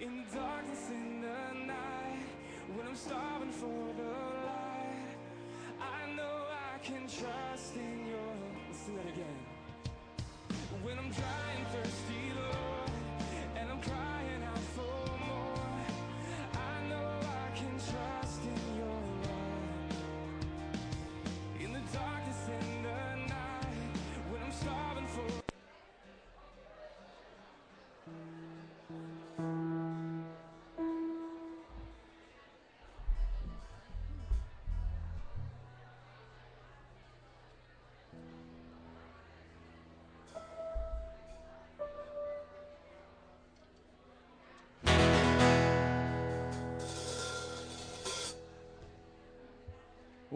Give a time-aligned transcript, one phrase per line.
[0.00, 2.22] In darkness in the night
[2.76, 3.66] When I'm starving for
[3.96, 4.10] the
[4.46, 5.16] light
[5.80, 8.34] I know I can trust in your
[8.68, 9.40] Let's do that again.
[10.84, 12.27] When I'm dry and thirsty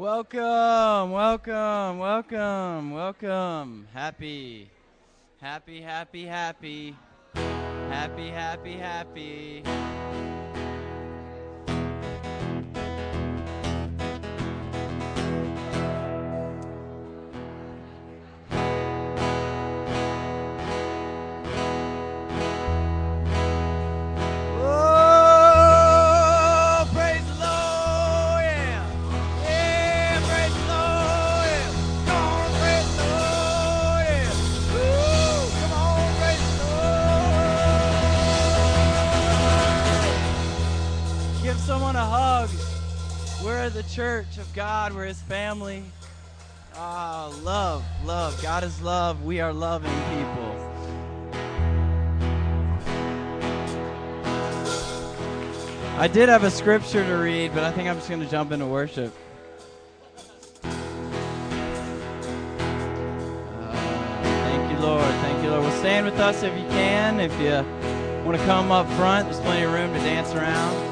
[0.02, 3.87] Welcome, welcome, welcome, welcome.
[3.95, 4.68] Happy,
[5.40, 6.96] happy, happy, happy,
[7.88, 9.63] happy, happy, happy.
[44.83, 44.95] God.
[44.95, 45.85] We're His family.
[46.75, 48.43] Ah, love, love.
[48.43, 49.23] God is love.
[49.23, 50.57] We are loving people.
[55.99, 58.51] I did have a scripture to read, but I think I'm just going to jump
[58.51, 59.15] into worship.
[60.65, 60.73] Uh,
[64.25, 65.05] thank you, Lord.
[65.05, 65.62] Thank you, Lord.
[65.62, 67.21] Well, stand with us if you can.
[67.21, 67.65] If you
[68.26, 70.91] want to come up front, there's plenty of room to dance around.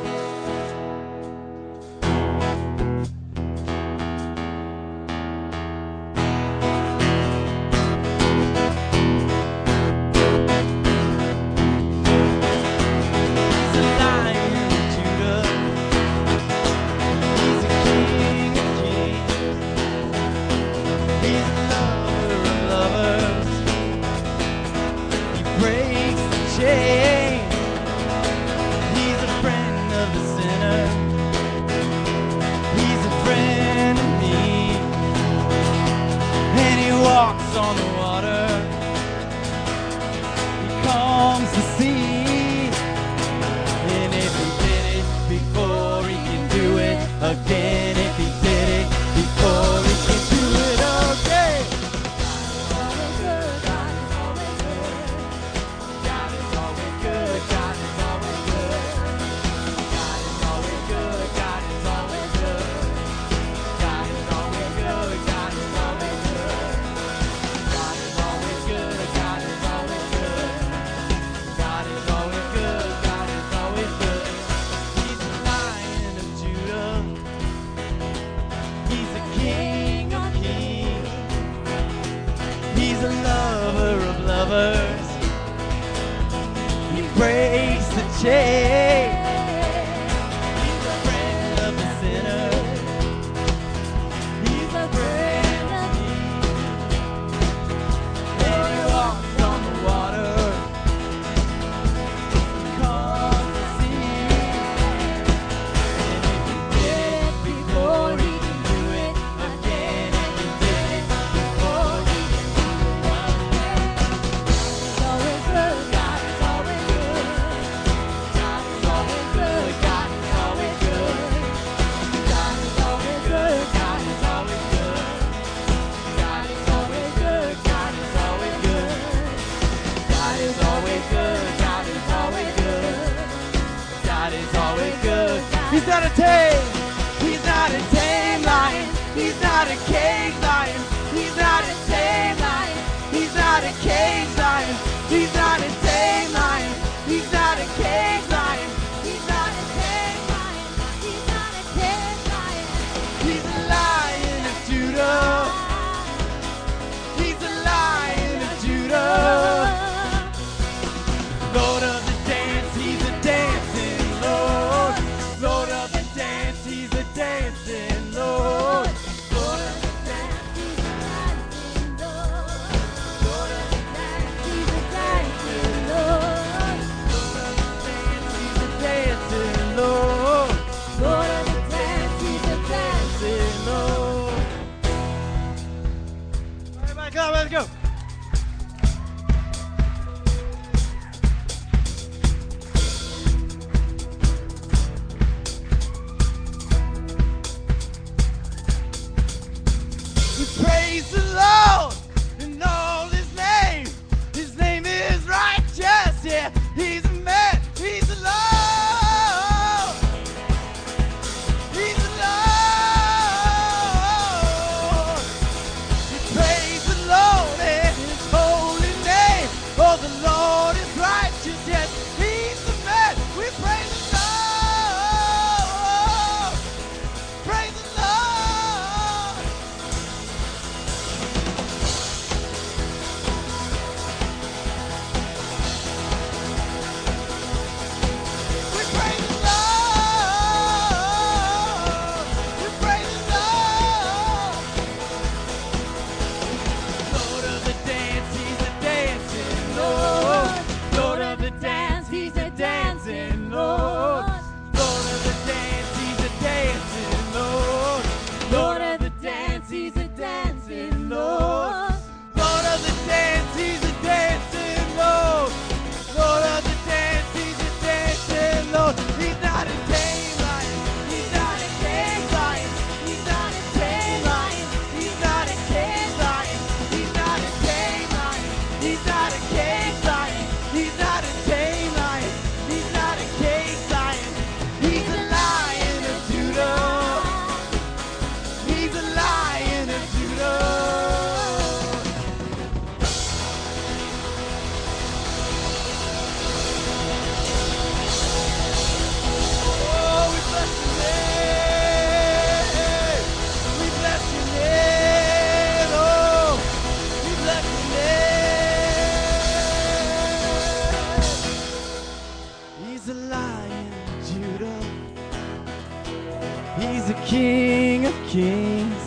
[316.79, 319.03] He's the King of kings.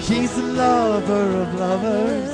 [0.00, 2.30] He's the lover of lovers.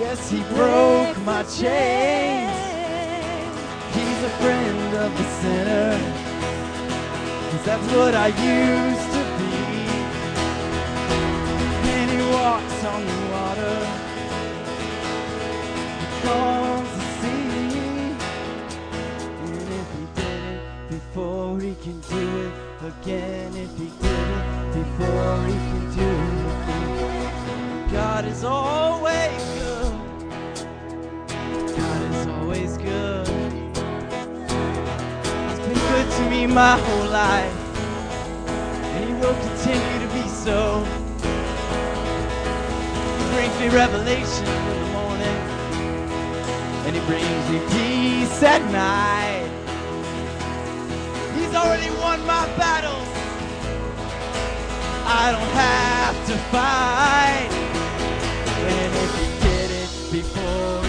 [0.00, 2.50] Yes, he broke my chains.
[3.94, 5.98] He's a friend of the sinner.
[7.50, 9.52] Cause that's what I used to be.
[11.94, 14.12] And he walks on the water.
[21.62, 22.52] he can do it
[22.84, 23.54] again.
[23.54, 27.88] If he did it before, he can do it again.
[27.92, 29.92] God is always good.
[31.76, 33.28] God is always good.
[35.48, 37.58] He's been good to me my whole life,
[38.94, 40.82] and he will continue to be so.
[43.18, 45.38] He brings me revelation in the morning,
[46.86, 49.41] and he brings me peace at night
[51.52, 53.08] has already won my battles.
[55.04, 57.50] I don't have to fight.
[58.70, 60.81] And if you get it before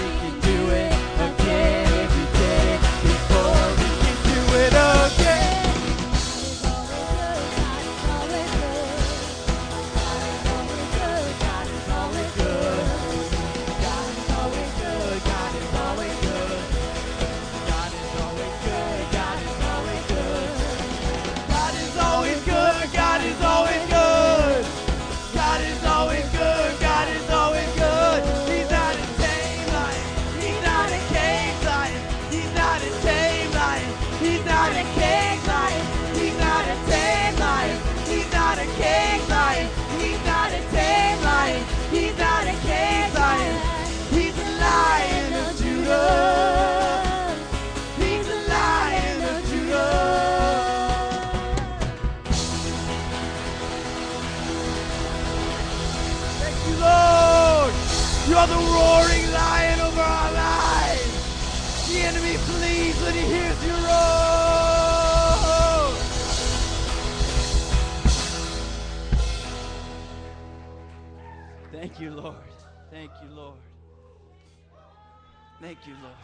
[75.87, 76.15] you, Lord.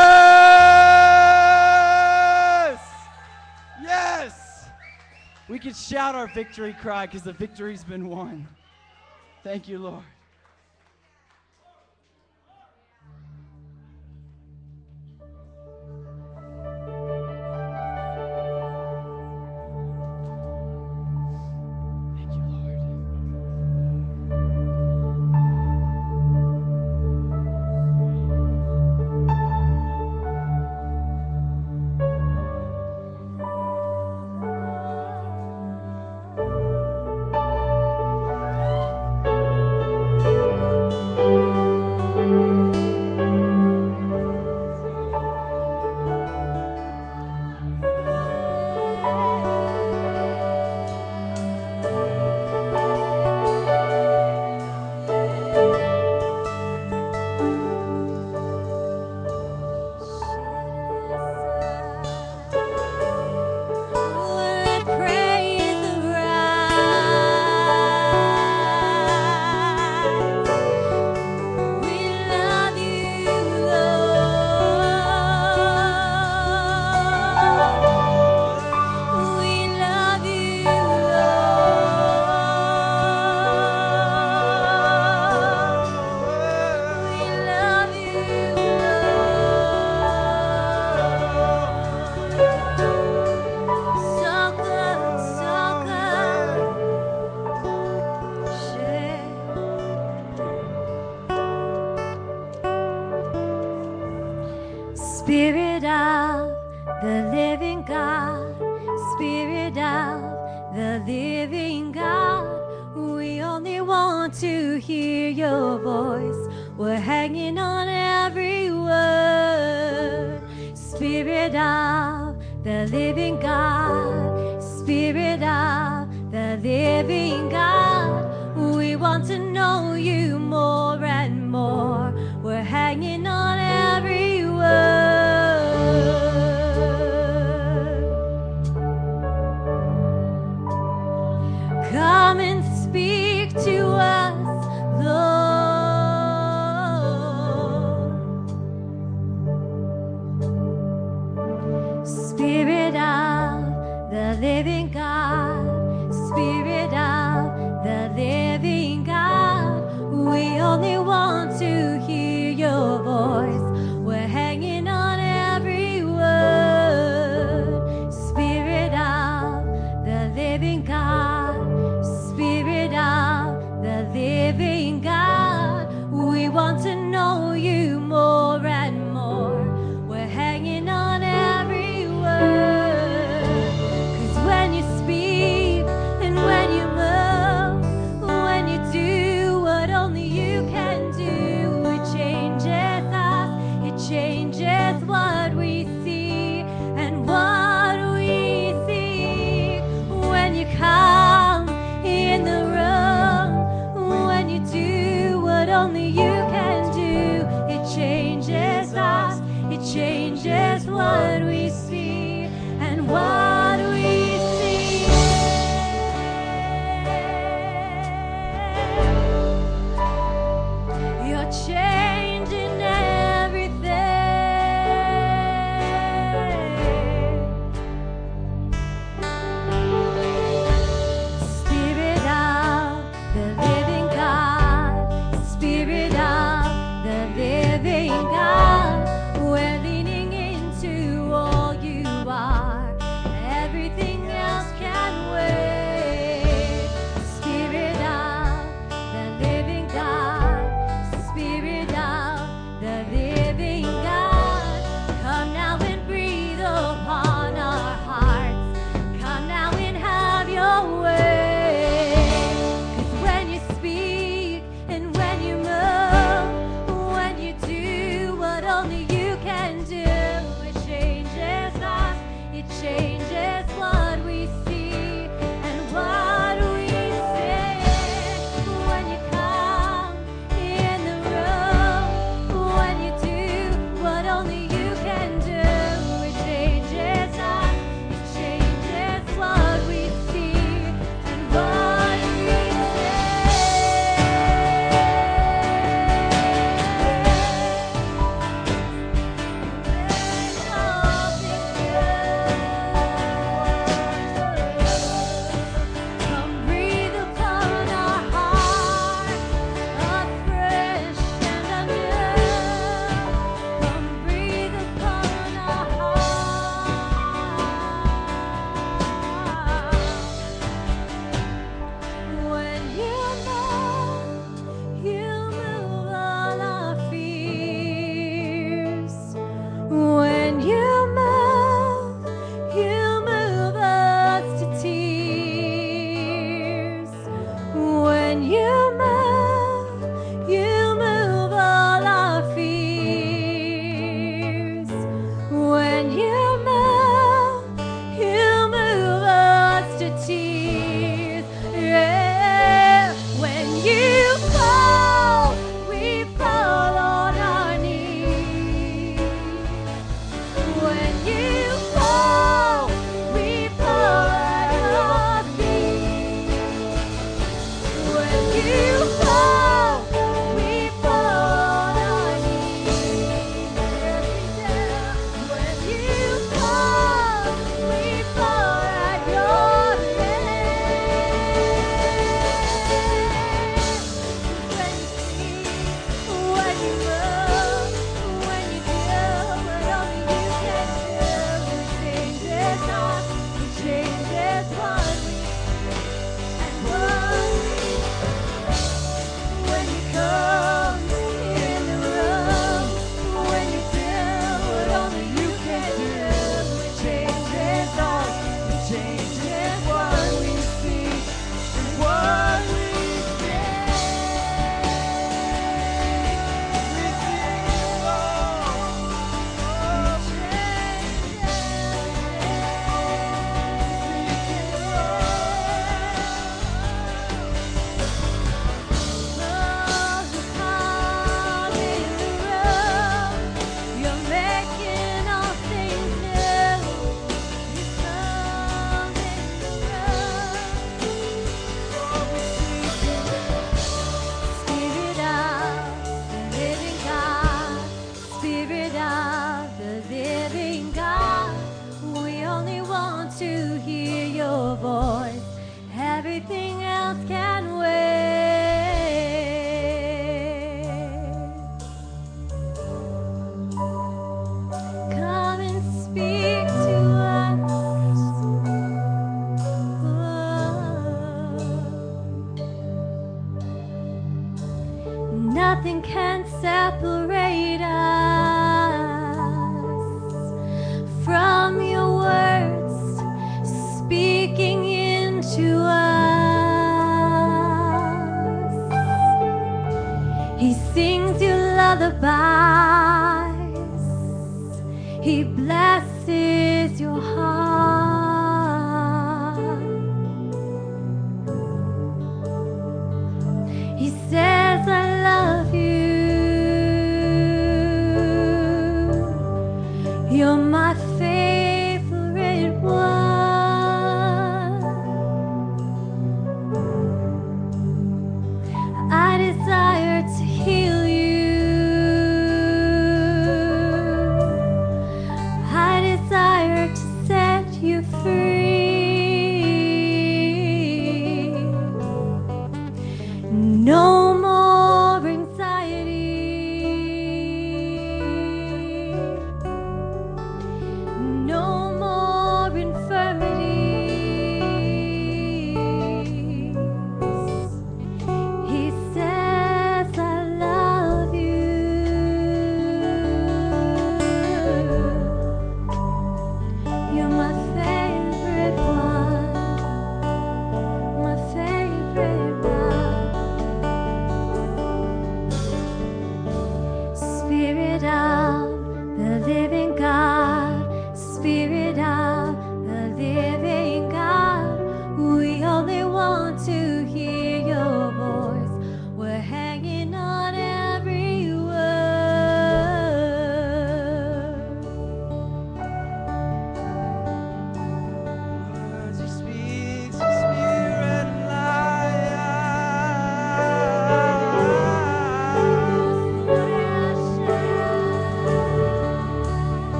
[3.81, 4.65] Yes!
[5.47, 8.47] We can shout our victory cry because the victory's been won.
[9.43, 10.03] Thank you, Lord.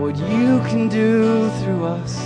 [0.00, 2.16] what you can do through us.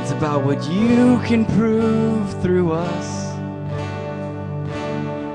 [0.00, 3.34] It's about what you can prove through us.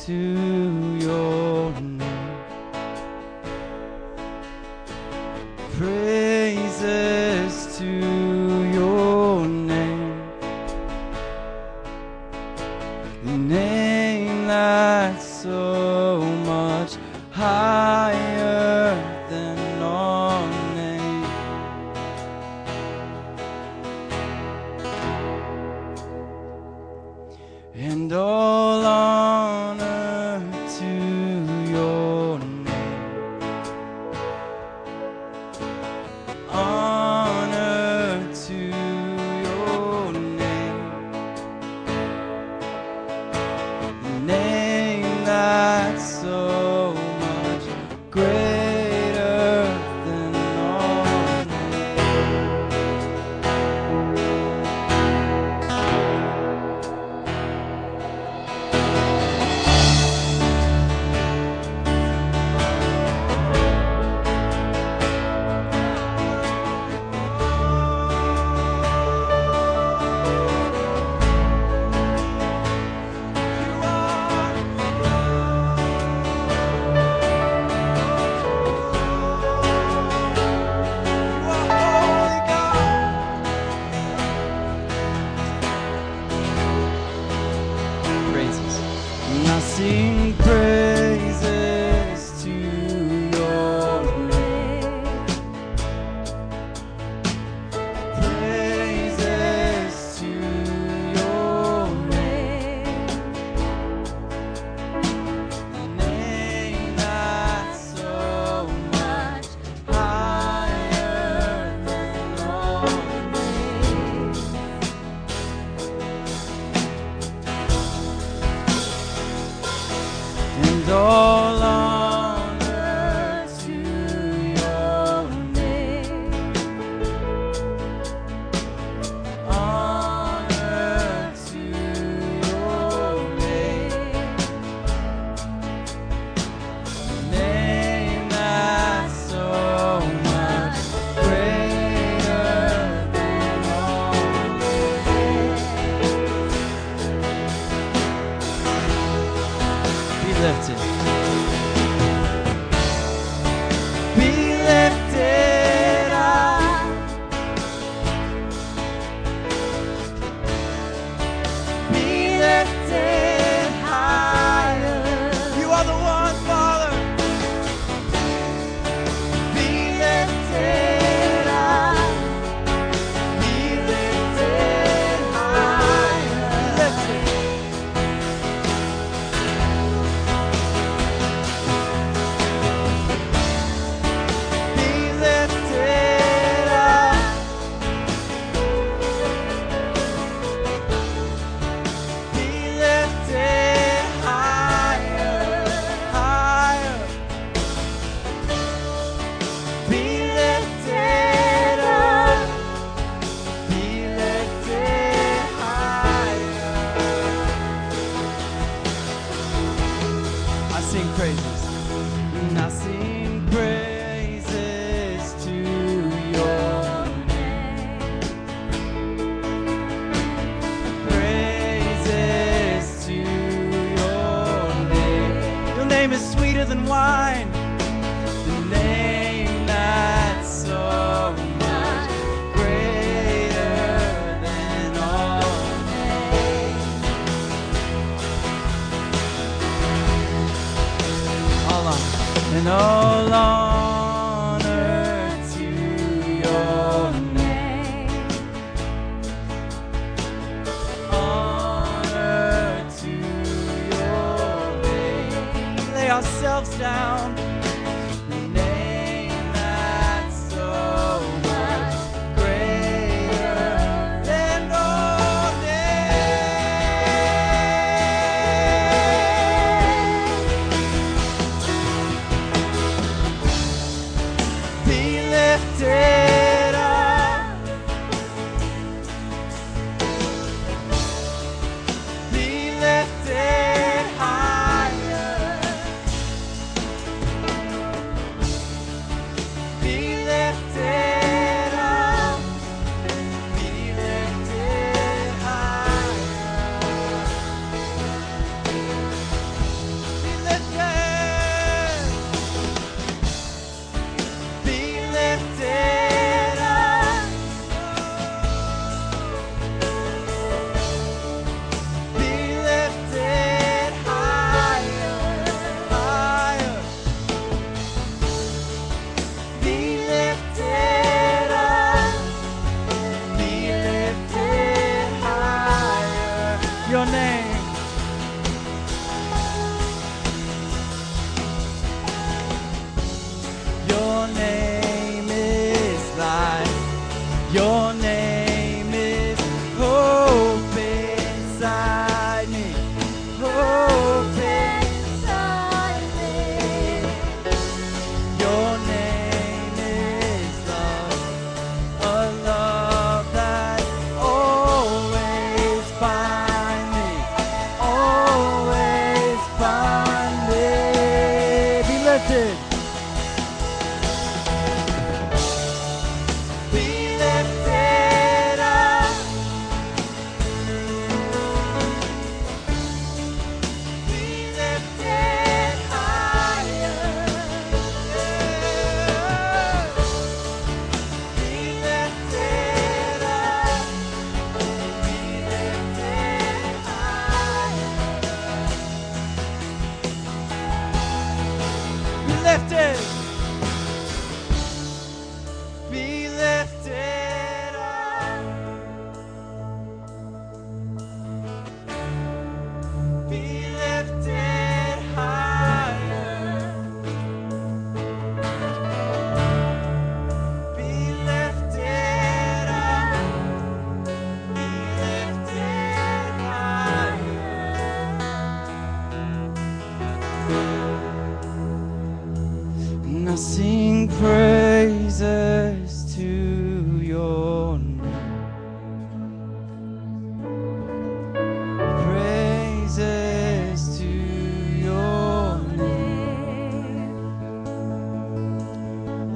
[0.06, 0.41] to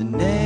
[0.06, 0.45] The name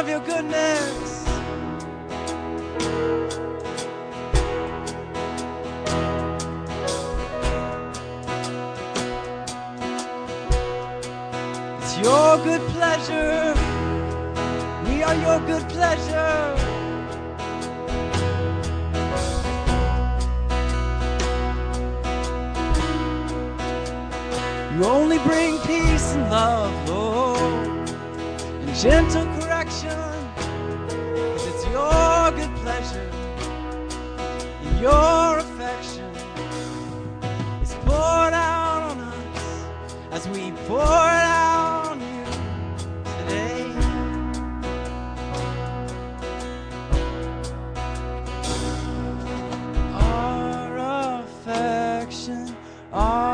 [0.00, 0.99] of your goodness.
[52.10, 52.56] Affection,
[52.92, 53.29] our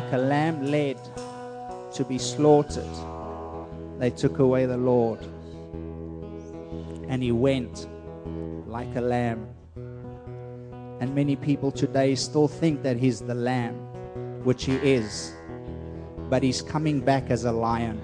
[0.00, 0.98] like a lamb led
[1.92, 2.88] to be slaughtered,
[3.98, 5.20] they took away the Lord.
[7.08, 7.86] And he went
[8.66, 9.46] like a lamb
[11.00, 13.74] And many people today still think that he's the lamb,
[14.44, 15.32] which he is.
[16.30, 18.00] But he's coming back as a lion.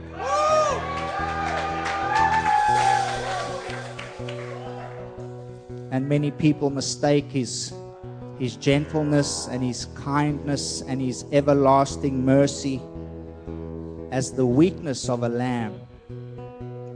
[5.92, 7.72] And many people mistake his,
[8.38, 12.80] his gentleness and his kindness and his everlasting mercy
[14.10, 15.80] as the weakness of a lamb.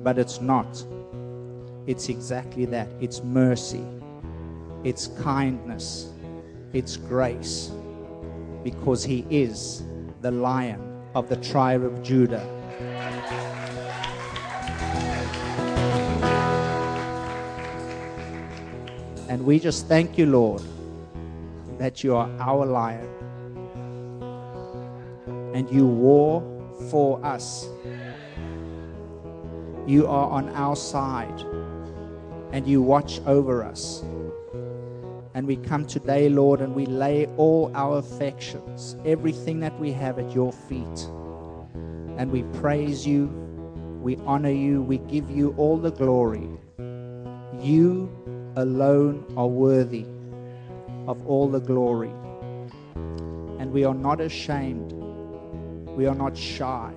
[0.03, 0.85] But it's not.
[1.87, 3.85] It's exactly that it's mercy,
[4.85, 6.13] it's kindness,
[6.73, 7.73] it's grace,
[8.63, 9.83] because he is
[10.21, 10.81] the lion
[11.15, 12.47] of the tribe of Judah.
[19.29, 20.63] And we just thank you, Lord,
[21.81, 23.09] that you are our lion.
[25.55, 26.43] And you war
[26.91, 27.67] for us.
[29.87, 31.41] You are on our side.
[32.53, 34.05] And you watch over us.
[35.33, 40.19] And we come today, Lord, and we lay all our affections, everything that we have
[40.19, 41.09] at your feet.
[42.19, 43.29] And we praise you,
[44.03, 46.47] we honor you, we give you all the glory.
[47.59, 48.11] You
[48.57, 50.05] alone are worthy
[51.07, 52.13] of all the glory.
[53.59, 54.93] And we are not ashamed,
[55.97, 56.93] we are not shy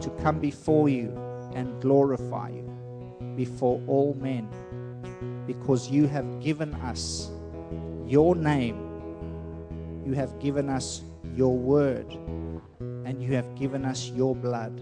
[0.00, 1.10] to come before you
[1.54, 2.64] and glorify you
[3.36, 4.48] before all men
[5.46, 7.30] because you have given us
[8.06, 8.76] your name,
[10.06, 11.02] you have given us
[11.34, 12.06] your word,
[12.80, 14.78] and you have given us your blood.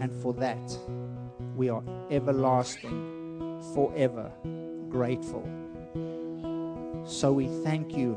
[0.00, 0.78] And for that,
[1.56, 4.32] we are everlasting, forever
[4.90, 5.59] grateful.
[7.10, 8.16] So we thank you,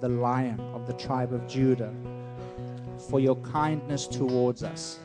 [0.00, 1.92] the lion of the tribe of Judah,
[3.10, 5.00] for your kindness towards us.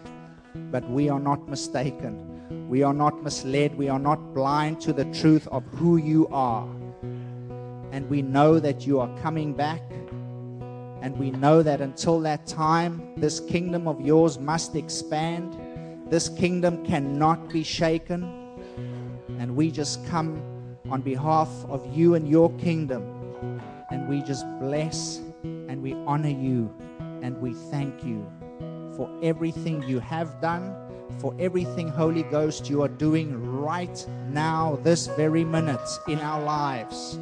[0.53, 2.69] But we are not mistaken.
[2.69, 3.75] We are not misled.
[3.75, 6.67] We are not blind to the truth of who you are.
[7.91, 9.81] And we know that you are coming back.
[11.01, 15.57] And we know that until that time, this kingdom of yours must expand.
[16.11, 18.23] This kingdom cannot be shaken.
[19.39, 20.52] And we just come
[20.93, 23.01] on behalf of you and your kingdom.
[23.89, 26.71] And we just bless and we honor you
[27.23, 28.23] and we thank you
[28.95, 30.75] for everything you have done,
[31.17, 37.17] for everything, Holy Ghost, you are doing right now, this very minute in our lives.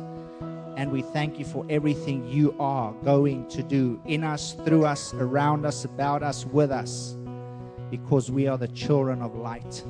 [0.75, 5.13] And we thank you for everything you are going to do in us, through us,
[5.13, 7.15] around us, about us, with us,
[7.89, 9.81] because we are the children of light.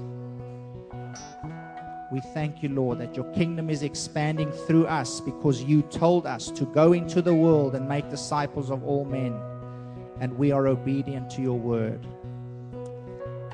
[2.12, 6.52] We thank you, Lord, that your kingdom is expanding through us because you told us
[6.52, 9.40] to go into the world and make disciples of all men.
[10.20, 12.06] And we are obedient to your word.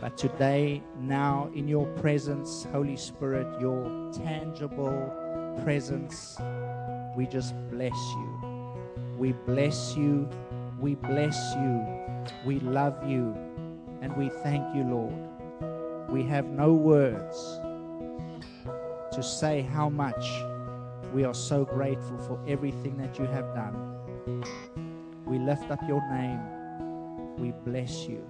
[0.01, 5.13] But today, now in your presence, Holy Spirit, your tangible
[5.63, 6.37] presence,
[7.15, 8.75] we just bless you.
[9.19, 10.27] We bless you.
[10.79, 11.85] We bless you.
[12.43, 13.35] We love you.
[14.01, 16.09] And we thank you, Lord.
[16.09, 17.59] We have no words
[19.17, 20.43] to say how much
[21.11, 24.43] we are so grateful for everything that you have done.
[25.25, 26.39] We lift up your name.
[27.37, 28.23] We bless you.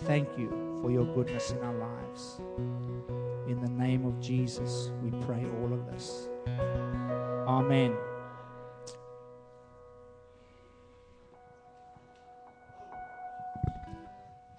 [0.00, 0.48] Thank you
[0.82, 2.40] for your goodness in our lives.
[3.46, 6.26] In the name of Jesus, we pray all of this.
[7.46, 7.94] Amen.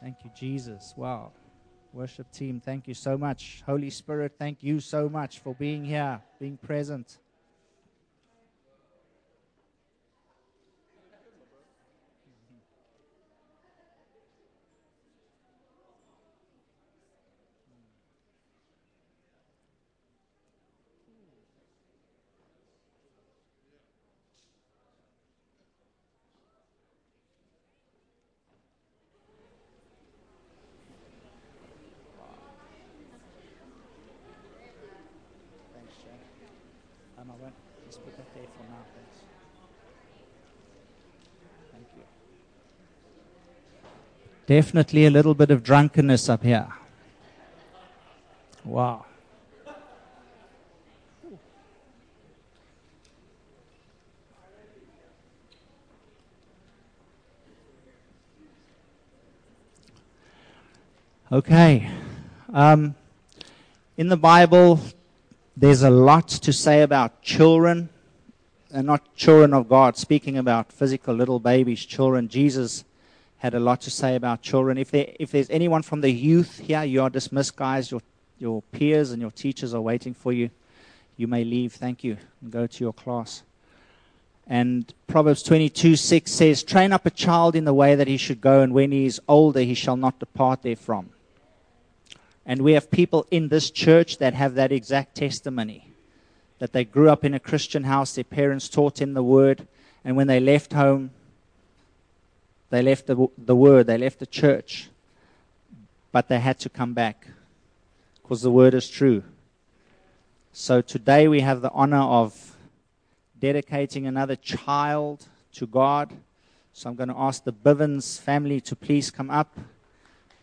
[0.02, 0.94] Thank you, Jesus.
[0.96, 1.34] Wow.
[1.92, 3.64] Worship team, thank you so much.
[3.66, 7.18] Holy Spirit, thank you so much for being here, being present.
[35.74, 36.20] Thanks, Jack.
[37.18, 39.20] Um, I won't just put that there for now, thanks.
[41.72, 42.04] Thank you.
[44.50, 46.70] Definitely a little bit of drunkenness up here.
[48.66, 49.06] Wow.
[61.32, 61.92] Okay.
[62.52, 62.96] Um,
[63.98, 64.80] in the Bible,
[65.56, 67.90] there's a lot to say about children,
[68.74, 72.28] and not children of God, speaking about physical little babies, children.
[72.28, 72.84] Jesus
[73.40, 74.78] had a lot to say about children.
[74.78, 77.92] If, there, if there's anyone from the youth here, you are dismissed, guys.
[77.92, 78.02] Your,
[78.38, 80.50] your peers and your teachers are waiting for you.
[81.18, 81.74] You may leave.
[81.74, 82.18] Thank you.
[82.42, 83.44] And go to your class.
[84.48, 88.42] And Proverbs 22 6 says, Train up a child in the way that he should
[88.42, 91.12] go, and when he is older, he shall not depart therefrom.
[92.46, 95.90] And we have people in this church that have that exact testimony
[96.58, 99.66] that they grew up in a Christian house, their parents taught them the word,
[100.04, 101.12] and when they left home,
[102.70, 104.90] they left the, the word, they left the church,
[106.12, 107.28] but they had to come back
[108.22, 109.24] because the word is true.
[110.54, 112.56] So today we have the honor of
[113.40, 116.12] dedicating another child to God.
[116.74, 119.58] So I'm going to ask the Bivens family to please come up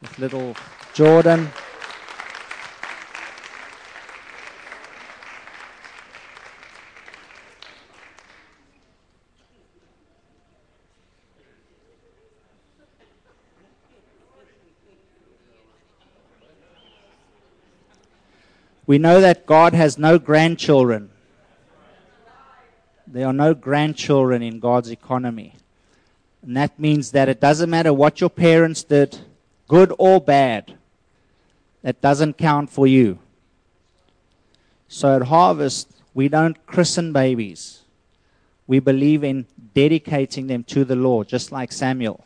[0.00, 0.56] with little
[0.94, 1.50] Jordan.
[18.87, 21.11] We know that God has no grandchildren.
[23.07, 25.55] There are no grandchildren in God's economy.
[26.43, 29.18] And that means that it doesn't matter what your parents did,
[29.66, 30.74] good or bad,
[31.82, 33.18] that doesn't count for you.
[34.89, 37.82] So at Harvest, we don't christen babies.
[38.66, 42.25] We believe in dedicating them to the Lord, just like Samuel.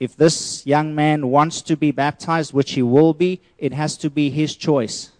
[0.00, 4.08] If this young man wants to be baptized, which he will be, it has to
[4.08, 5.10] be his choice.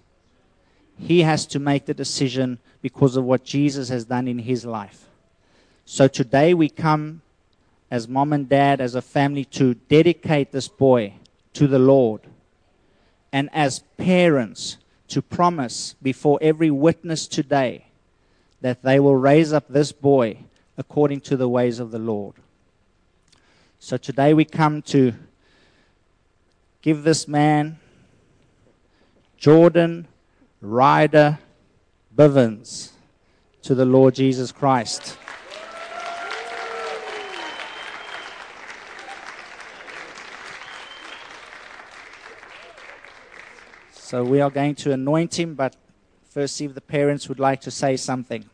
[0.98, 5.04] He has to make the decision because of what Jesus has done in his life.
[5.84, 7.20] So today we come
[7.90, 11.14] as mom and dad, as a family, to dedicate this boy
[11.52, 12.22] to the Lord.
[13.32, 14.78] And as parents,
[15.08, 17.86] to promise before every witness today
[18.60, 20.38] that they will raise up this boy
[20.78, 22.34] according to the ways of the Lord.
[23.82, 25.14] So today we come to
[26.82, 27.78] give this man,
[29.38, 30.06] Jordan
[30.60, 31.38] Ryder
[32.14, 32.90] Bivens,
[33.62, 35.16] to the Lord Jesus Christ.
[43.94, 45.74] So we are going to anoint him, but
[46.28, 48.44] first see if the parents would like to say something.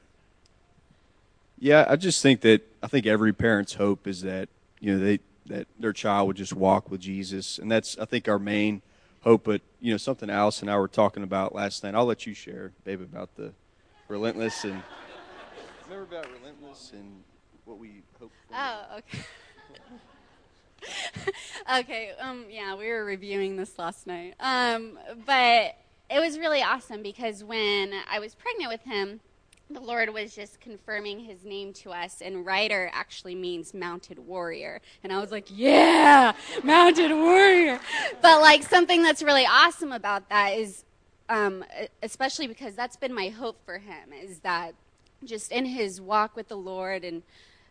[1.59, 4.49] Yeah, I just think that I think every parent's hope is that
[4.81, 8.29] you know they that their child would just walk with Jesus, and that's I think
[8.29, 8.83] our main
[9.23, 9.45] hope.
[9.45, 11.95] But you know something Alice and I were talking about last night.
[11.95, 13.53] I'll let you share, babe, about the
[14.09, 14.83] relentless and
[15.89, 17.23] remember about relentless and
[17.65, 18.33] what we hope.
[18.49, 18.55] For.
[18.57, 19.19] Oh, okay.
[21.81, 24.35] okay, um, yeah, we were reviewing this last night.
[24.41, 25.77] Um, but
[26.11, 29.21] it was really awesome because when I was pregnant with him,
[29.69, 34.81] the Lord was just confirming his name to us, and Ryder actually means mounted warrior.
[35.03, 37.81] And I was like, yeah, mounted warrior.
[38.23, 40.85] But like something that's really awesome about that is,
[41.29, 41.65] um,
[42.03, 44.75] especially because that's been my hope for him, is that
[45.25, 47.23] just in his walk with the Lord and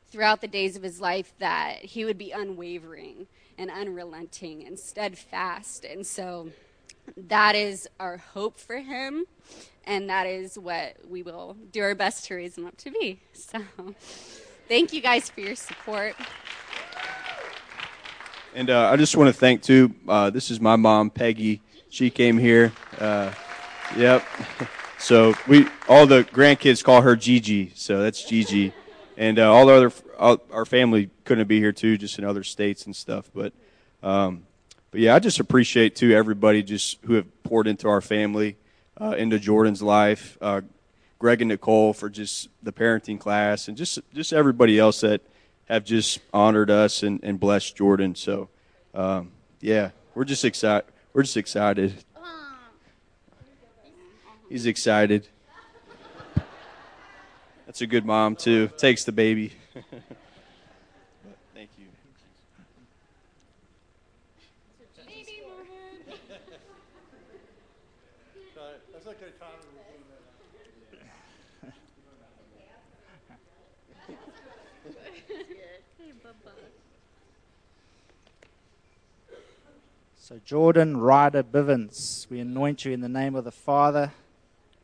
[0.09, 3.27] throughout the days of his life that he would be unwavering
[3.57, 5.85] and unrelenting and steadfast.
[5.85, 6.49] And so
[7.15, 9.25] that is our hope for him,
[9.85, 13.19] and that is what we will do our best to raise him up to be.
[13.33, 13.61] So
[14.67, 16.15] thank you guys for your support.
[18.53, 19.93] And uh, I just want to thank too.
[20.07, 21.61] Uh, this is my mom, Peggy.
[21.89, 22.71] She came here.
[22.99, 23.31] Uh,
[23.97, 24.25] yep.
[24.97, 27.71] So we all the grandkids call her Gigi.
[27.75, 28.73] So that's Gigi,
[29.17, 32.43] and uh, all the other all, our family couldn't be here too, just in other
[32.43, 33.29] states and stuff.
[33.31, 33.53] But
[34.01, 34.47] um,
[34.95, 38.55] but yeah, I just appreciate too everybody just who have poured into our family,
[38.95, 40.37] uh, into Jordan's life.
[40.39, 40.61] Uh,
[41.19, 45.19] Greg and Nicole for just the parenting class, and just just everybody else that
[45.65, 48.15] have just honored us and, and blessed Jordan.
[48.15, 48.47] So,
[48.93, 50.85] um, yeah, we're just excited.
[51.11, 51.93] We're just excited.
[54.47, 55.27] He's excited.
[57.65, 58.69] That's a good mom too.
[58.77, 59.51] Takes the baby.
[80.27, 84.11] So, Jordan Ryder Bivens, we anoint you in the name of the Father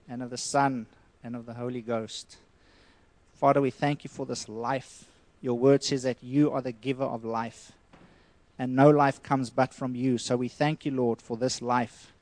[0.07, 0.85] and of the Son
[1.23, 2.37] and of the Holy Ghost.
[3.33, 5.05] Father, we thank you for this life.
[5.41, 7.71] Your word says that you are the giver of life,
[8.59, 10.19] and no life comes but from you.
[10.19, 12.13] So we thank you, Lord, for this life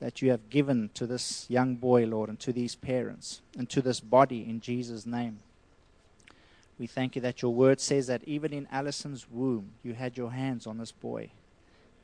[0.00, 3.82] that you have given to this young boy, Lord, and to these parents, and to
[3.82, 5.40] this body in Jesus' name.
[6.78, 10.32] We thank you that your word says that even in Allison's womb, you had your
[10.32, 11.32] hands on this boy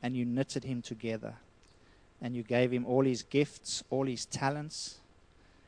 [0.03, 1.35] and you knitted him together.
[2.21, 4.97] And you gave him all his gifts, all his talents,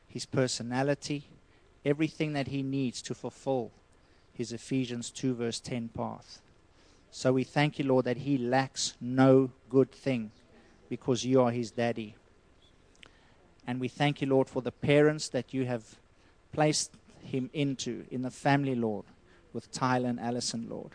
[0.06, 1.24] his personality,
[1.84, 3.72] everything that he needs to fulfill
[4.32, 6.40] his Ephesians 2, verse 10 path.
[7.10, 10.30] So we thank you, Lord, that he lacks no good thing
[10.90, 12.14] because you are his daddy.
[13.66, 15.96] And we thank you, Lord, for the parents that you have
[16.52, 19.06] placed him into in the family, Lord,
[19.52, 20.92] with Tyler and Allison, Lord.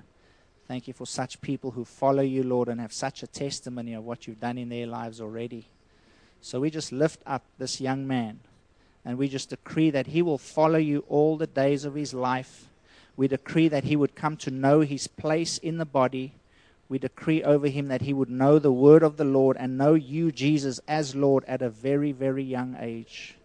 [0.72, 4.06] Thank you for such people who follow you, Lord, and have such a testimony of
[4.06, 5.66] what you've done in their lives already.
[6.40, 8.40] So we just lift up this young man
[9.04, 12.70] and we just decree that he will follow you all the days of his life.
[13.18, 16.36] We decree that he would come to know his place in the body.
[16.88, 19.96] We decree over him that he would know the word of the Lord and know
[19.96, 23.36] you, Jesus, as Lord at a very, very young age.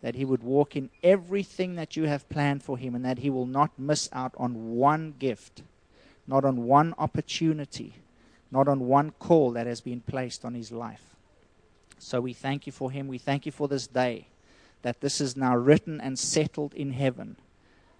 [0.00, 3.30] That he would walk in everything that you have planned for him and that he
[3.30, 5.62] will not miss out on one gift,
[6.32, 7.94] not on one opportunity,
[8.50, 11.14] not on one call that has been placed on his life.
[11.98, 13.06] So we thank you for him.
[13.06, 14.28] We thank you for this day,
[14.80, 17.36] that this is now written and settled in heaven,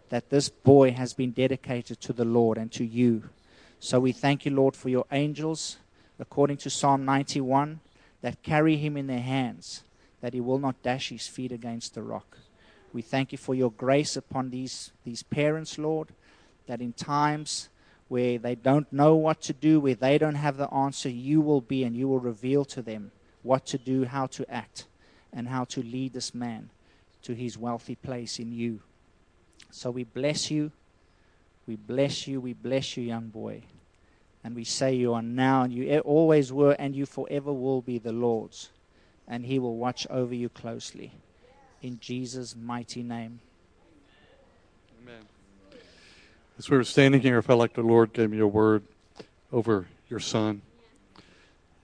[0.09, 3.29] that this boy has been dedicated to the Lord and to you.
[3.81, 5.77] So we thank you, Lord, for your angels,
[6.19, 7.81] according to Psalm 91,
[8.23, 9.85] that carry him in their hands,
[10.23, 12.39] that he will not dash his feet against the rock.
[12.95, 16.09] We thank you for your grace upon these, these parents, Lord,
[16.67, 17.69] that in times
[18.13, 21.63] where they don't know what to do, where they don't have the answer, you will
[21.63, 23.11] be and you will reveal to them
[23.43, 24.85] what to do, how to act,
[25.33, 26.69] and how to lead this man
[27.23, 28.81] to his wealthy place in you.
[29.71, 30.73] So we bless you.
[31.67, 32.39] We bless you.
[32.39, 33.63] We bless you, young boy.
[34.45, 37.97] And we say you are now, and you always were, and you forever will be
[37.97, 38.69] the Lord's.
[39.27, 41.13] And he will watch over you closely.
[41.81, 43.41] In Jesus' mighty name.
[45.01, 45.32] Amen.
[46.63, 48.85] As we were standing here, I felt like the Lord gave me a word
[49.53, 50.63] over your son.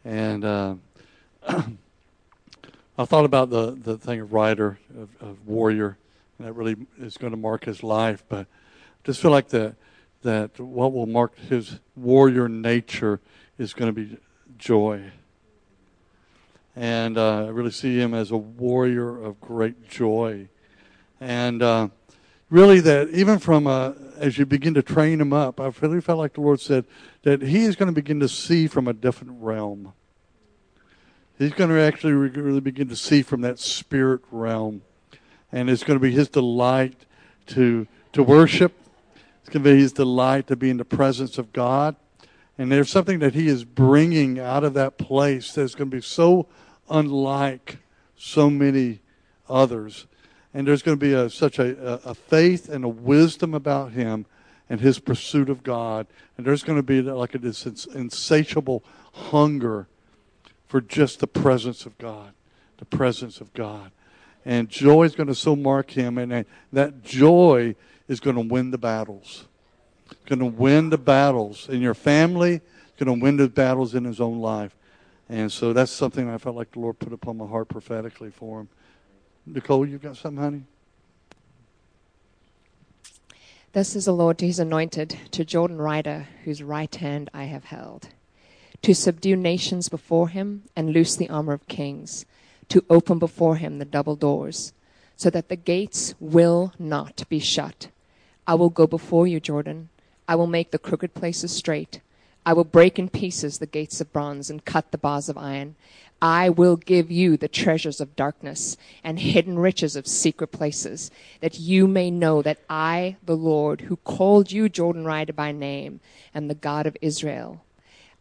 [0.05, 0.74] And uh,
[1.49, 5.99] I thought about the, the thing of rider, of, of warrior,
[6.39, 8.22] and that really is going to mark his life.
[8.29, 8.47] But I
[9.03, 9.74] just feel like that,
[10.22, 13.18] that what will mark his warrior nature
[13.59, 14.16] is going to be
[14.59, 15.11] joy.
[16.76, 20.47] And uh, I really see him as a warrior of great joy.
[21.20, 21.89] And uh,
[22.51, 26.18] really, that even from uh, as you begin to train him up, I really felt
[26.18, 26.84] like the Lord said
[27.22, 29.92] that he is going to begin to see from a different realm.
[31.38, 34.82] He's going to actually really begin to see from that spirit realm.
[35.53, 37.07] And it's going to be his delight
[37.49, 38.72] to, to worship.
[39.40, 41.94] It's going to be his delight to be in the presence of God.
[42.59, 46.03] And there's something that he is bringing out of that place that's going to be
[46.03, 46.49] so
[46.90, 47.78] unlike
[48.16, 48.99] so many
[49.49, 50.07] others.
[50.55, 54.26] And there's going to be a, such a, a faith and a wisdom about him
[54.70, 56.07] and his pursuit of God.
[56.36, 58.82] And there's going to be like a, this insatiable
[59.12, 59.86] hunger
[60.66, 62.32] for just the presence of God,
[62.78, 63.90] the presence of God.
[64.44, 67.74] And joy is going to so mark him, and that joy
[68.07, 69.46] is going to win the battles.
[70.11, 72.55] It's Going to win the battles in your family.
[72.55, 74.74] it's Going to win the battles in his own life.
[75.28, 78.61] And so that's something I felt like the Lord put upon my heart prophetically for
[78.61, 78.68] him.
[79.55, 80.62] Nicole, you've got something, honey?
[83.72, 87.64] This is the Lord to his anointed, to Jordan Ryder, whose right hand I have
[87.64, 88.09] held,
[88.82, 92.26] to subdue nations before him and loose the armor of kings,
[92.68, 94.72] to open before him the double doors,
[95.16, 97.88] so that the gates will not be shut.
[98.46, 99.88] I will go before you, Jordan.
[100.26, 102.01] I will make the crooked places straight.
[102.44, 105.76] I will break in pieces the gates of bronze and cut the bars of iron.
[106.21, 111.11] I will give you the treasures of darkness and hidden riches of secret places,
[111.41, 116.01] that you may know that I, the Lord, who called you Jordan Ryder by name,
[116.35, 117.62] am the God of Israel.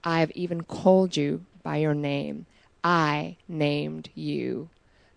[0.03, 2.45] I have even called you by your name.
[2.83, 4.69] I named you.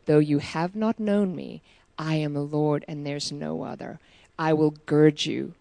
[0.07, 1.63] Though you have not known me,
[1.99, 4.01] I am the Lord, and there's no other.
[4.39, 5.53] I will gird you,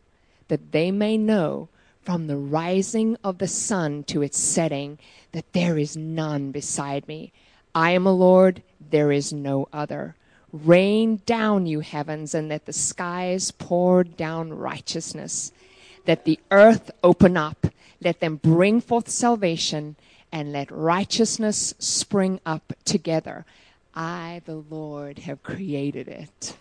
[0.48, 1.68] that they may know
[2.04, 4.98] from the rising of the sun to its setting
[5.32, 7.32] that there is none beside me.
[7.76, 10.16] I am a Lord, there is no other.
[10.52, 15.52] Rain down, you heavens, and let the skies pour down righteousness.
[16.08, 17.68] Let the earth open up,
[18.02, 19.96] let them bring forth salvation,
[20.32, 23.46] and let righteousness spring up together.
[23.94, 26.56] I, the Lord, have created it.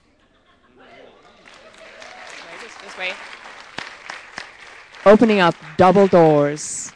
[5.07, 6.93] Opening up double doors.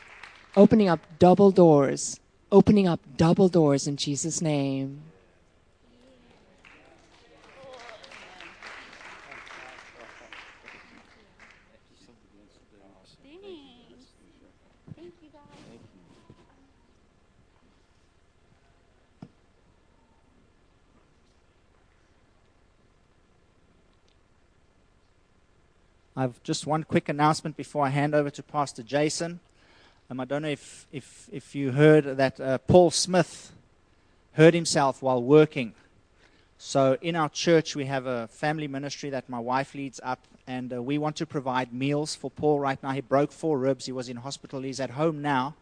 [0.57, 2.19] Opening up double doors.
[2.51, 5.12] Opening up double doors in Jesus' name.
[26.15, 29.41] I've just one quick announcement before I hand over to Pastor Jason.
[30.11, 33.51] Um, I don't know if, if, if you heard that uh, Paul Smith
[34.33, 35.73] hurt himself while working.
[36.59, 40.75] So, in our church, we have a family ministry that my wife leads up, and
[40.75, 42.91] uh, we want to provide meals for Paul right now.
[42.91, 43.87] He broke four ribs.
[43.87, 44.61] He was in hospital.
[44.61, 45.55] He's at home now,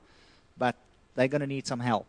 [0.59, 0.75] but
[1.15, 2.09] they're going to need some help.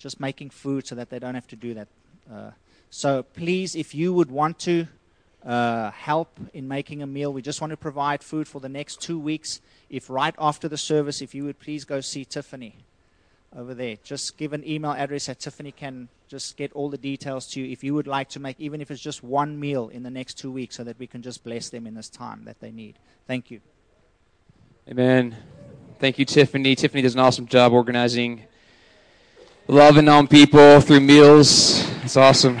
[0.00, 1.88] Just making food so that they don't have to do that.
[2.30, 2.50] Uh,
[2.90, 4.88] so, please, if you would want to
[5.48, 9.00] uh, help in making a meal, we just want to provide food for the next
[9.00, 9.62] two weeks.
[9.88, 12.76] If right after the service, if you would please go see Tiffany
[13.56, 13.96] over there.
[14.04, 17.72] Just give an email address that Tiffany can just get all the details to you
[17.72, 20.34] if you would like to make, even if it's just one meal in the next
[20.34, 22.96] two weeks, so that we can just bless them in this time that they need.
[23.26, 23.62] Thank you.
[24.86, 25.34] Amen.
[25.98, 26.74] Thank you, Tiffany.
[26.74, 28.44] Tiffany does an awesome job organizing,
[29.66, 31.88] loving on people through meals.
[32.04, 32.60] It's awesome.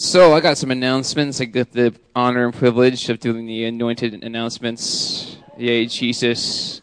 [0.00, 1.40] So I got some announcements.
[1.40, 5.38] I get the honor and privilege of doing the anointed announcements.
[5.56, 6.80] Yay, Jesus.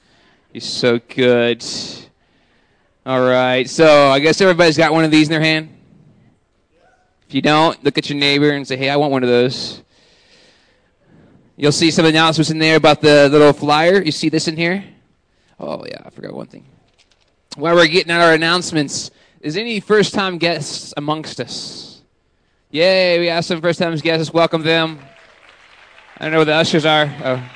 [0.52, 1.64] You're so good.
[3.06, 3.70] All right.
[3.70, 5.70] So I guess everybody's got one of these in their hand.
[7.30, 9.82] If you don't, look at your neighbor and say, hey, I want one of those.
[11.56, 14.02] You'll see some announcements in there about the little flyer.
[14.02, 14.84] You see this in here?
[15.58, 16.66] Oh, yeah, I forgot one thing.
[17.56, 19.10] While we're getting our announcements,
[19.40, 21.95] is any first time guests amongst us?
[22.72, 24.34] Yay, we have some first time guests.
[24.34, 25.00] Welcome them.
[26.18, 27.06] I don't know where the ushers are.
[27.24, 27.52] Oh.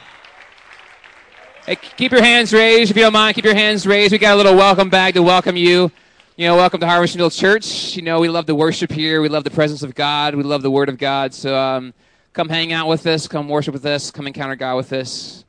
[1.66, 3.34] Hey, keep your hands raised if you don't mind.
[3.34, 4.12] Keep your hands raised.
[4.12, 5.92] We got a little welcome bag to welcome you.
[6.38, 7.96] You know, welcome to Harvest Hill Church.
[7.96, 9.20] You know, we love the worship here.
[9.20, 10.36] We love the presence of God.
[10.36, 11.34] We love the Word of God.
[11.34, 11.96] So um,
[12.34, 13.28] come hang out with us.
[13.28, 14.12] Come worship with us.
[14.12, 15.44] Come encounter God with us.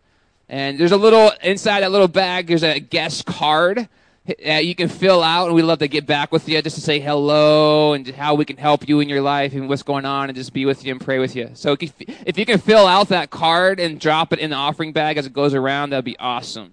[0.48, 2.46] And there's a little inside that little bag.
[2.46, 3.88] There's a guest card
[4.28, 6.82] uh, you can fill out, and we love to get back with you just to
[6.82, 10.28] say hello and how we can help you in your life and what's going on,
[10.28, 11.50] and just be with you and pray with you.
[11.54, 15.16] So if, you can fill out that card and drop it in the offering bag
[15.16, 16.72] as it goes around, that'd be awesome.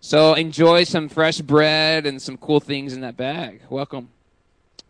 [0.00, 3.62] So enjoy some fresh bread and some cool things in that bag.
[3.68, 4.08] Welcome.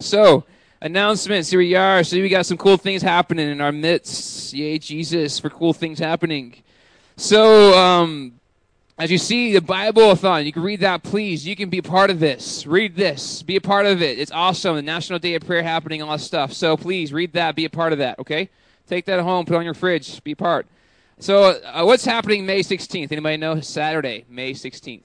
[0.00, 0.44] So
[0.80, 1.50] announcements.
[1.50, 2.04] Here we are.
[2.04, 4.52] So we got some cool things happening in our midst.
[4.52, 6.54] Yay, Jesus, for cool things happening.
[7.16, 8.37] So, um,
[8.98, 11.46] as you see the Bible-a-thon, you can read that, please.
[11.46, 12.66] You can be part of this.
[12.66, 13.44] Read this.
[13.44, 14.18] Be a part of it.
[14.18, 14.74] It's awesome.
[14.74, 16.52] The National Day of Prayer happening, all that stuff.
[16.52, 17.54] So please read that.
[17.54, 18.18] Be a part of that.
[18.18, 18.50] Okay?
[18.88, 19.46] Take that home.
[19.46, 20.22] Put on your fridge.
[20.24, 20.66] Be part.
[21.20, 23.12] So uh, what's happening May 16th?
[23.12, 23.60] Anybody know?
[23.60, 25.02] Saturday, May 16th.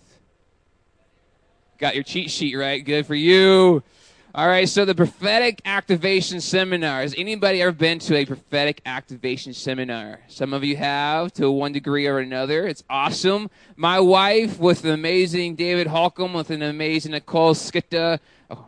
[1.77, 2.83] Got your cheat sheet right.
[2.83, 3.83] Good for you.
[4.35, 7.01] All right, so the prophetic activation seminar.
[7.01, 10.21] Has anybody ever been to a prophetic activation seminar?
[10.27, 12.65] Some of you have to one degree or another.
[12.65, 13.51] It's awesome.
[13.75, 18.17] My wife with the amazing David Holcomb, with an amazing Nicole Skitta.
[18.49, 18.65] Oh,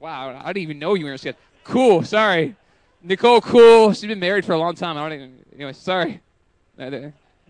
[0.00, 1.36] wow, I didn't even know you were Skitta.
[1.62, 2.56] Cool, sorry.
[3.00, 3.92] Nicole Cool.
[3.92, 4.96] She's been married for a long time.
[4.96, 6.20] I don't even, anyway, sorry.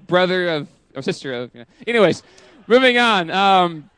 [0.07, 1.67] Brother of, or sister of, you know.
[1.87, 2.23] anyways,
[2.67, 3.31] moving on.
[3.31, 3.89] Um,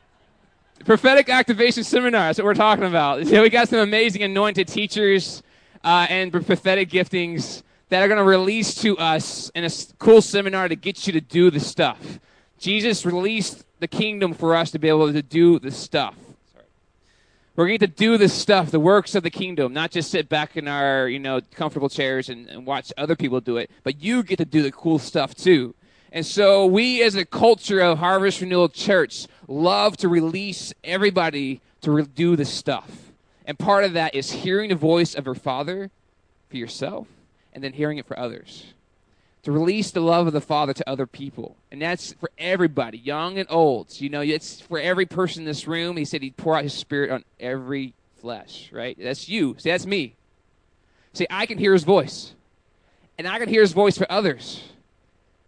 [0.84, 2.28] prophetic activation seminar.
[2.28, 3.26] That's what we're talking about.
[3.30, 5.42] So we got some amazing anointed teachers
[5.84, 10.68] uh, and prophetic giftings that are going to release to us in a cool seminar
[10.68, 12.18] to get you to do the stuff.
[12.58, 16.14] Jesus released the kingdom for us to be able to do the stuff.
[17.56, 20.56] We're going to do the stuff, the works of the kingdom, not just sit back
[20.56, 24.22] in our, you know, comfortable chairs and, and watch other people do it, but you
[24.22, 25.74] get to do the cool stuff too.
[26.12, 31.90] And so we as a culture of Harvest Renewal Church love to release everybody to
[31.92, 33.12] re- do the stuff.
[33.46, 35.90] And part of that is hearing the voice of your Father
[36.48, 37.06] for yourself
[37.52, 38.66] and then hearing it for others.
[39.44, 41.56] To release the love of the Father to other people.
[41.72, 44.00] And that's for everybody, young and old.
[44.00, 45.96] You know, it's for every person in this room.
[45.96, 48.96] He said he'd pour out his spirit on every flesh, right?
[49.00, 49.56] That's you.
[49.58, 50.14] See, that's me.
[51.14, 52.34] See, I can hear his voice.
[53.16, 54.62] And I can hear his voice for others.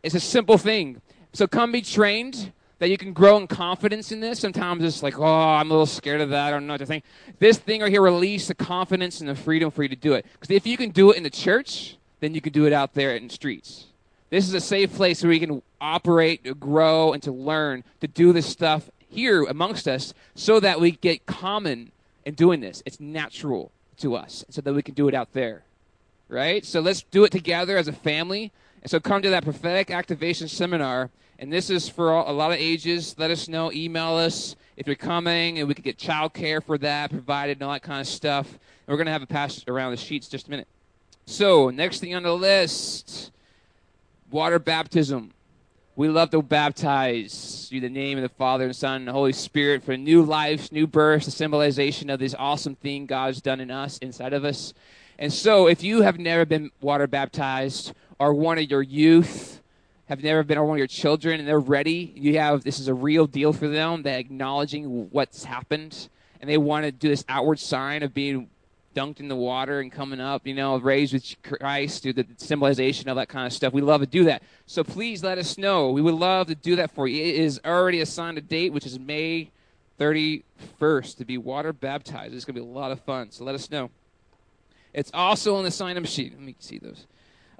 [0.03, 1.01] It's a simple thing.
[1.33, 4.41] So come be trained that you can grow in confidence in this.
[4.41, 6.49] Sometimes it's like, oh, I'm a little scared of that.
[6.49, 7.05] I don't know what to think.
[7.39, 10.27] This thing right here release the confidence and the freedom for you to do it.
[10.33, 12.95] Because if you can do it in the church, then you can do it out
[12.95, 13.87] there in the streets.
[14.31, 18.09] This is a safe place where you can operate, to grow, and to learn to
[18.09, 21.93] do this stuff here amongst us so that we get common
[22.25, 22.83] in doing this.
[22.85, 25.63] It's natural to us so that we can do it out there.
[26.29, 26.65] Right?
[26.65, 28.51] So let's do it together as a family.
[28.83, 31.11] And so come to that prophetic activation seminar
[31.43, 33.17] and this is for a lot of ages.
[33.19, 33.73] Let us know.
[33.73, 37.73] Email us if you're coming, and we can get childcare for that provided and all
[37.73, 38.47] that kind of stuff.
[38.47, 40.69] And we're going to have a pass around the sheets just a minute.
[41.27, 43.33] So, next thing on the list
[44.31, 45.33] water baptism.
[45.97, 49.33] We love to baptize you the name of the Father and Son and the Holy
[49.33, 53.73] Spirit for new life, new birth, the symbolization of this awesome thing God's done in
[53.73, 54.75] us, inside of us.
[55.19, 59.61] And so, if you have never been water baptized, or one of your youth
[60.09, 62.87] have never been, or one of your children, and they're ready, you have this is
[62.87, 64.03] a real deal for them.
[64.03, 66.09] They're acknowledging what's happened,
[66.41, 68.49] and they want to do this outward sign of being
[68.95, 73.09] dunked in the water and coming up, you know, raised with Christ, do the symbolization
[73.09, 73.73] of that kind of stuff.
[73.73, 74.45] We love to do that.
[74.67, 75.91] So please let us know.
[75.91, 77.25] We would love to do that for you.
[77.25, 79.51] It is already assigned a date, which is May
[79.99, 82.35] 31st, to be water baptized.
[82.35, 83.33] It's going to be a lot of fun.
[83.33, 83.91] So let us know.
[84.93, 86.35] It's also on the sign up sheet.
[86.35, 87.07] Let me see those.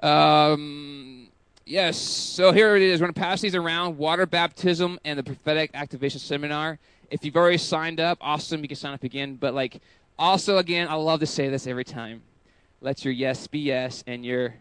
[0.03, 1.29] Um,
[1.65, 2.99] yes, so here it is.
[2.99, 6.77] We're going to pass these around water baptism and the prophetic activation seminar.
[7.09, 8.61] If you've already signed up, awesome.
[8.61, 9.35] You can sign up again.
[9.35, 9.81] But, like,
[10.19, 12.21] also, again, I love to say this every time.
[12.81, 14.55] Let your yes be yes and your.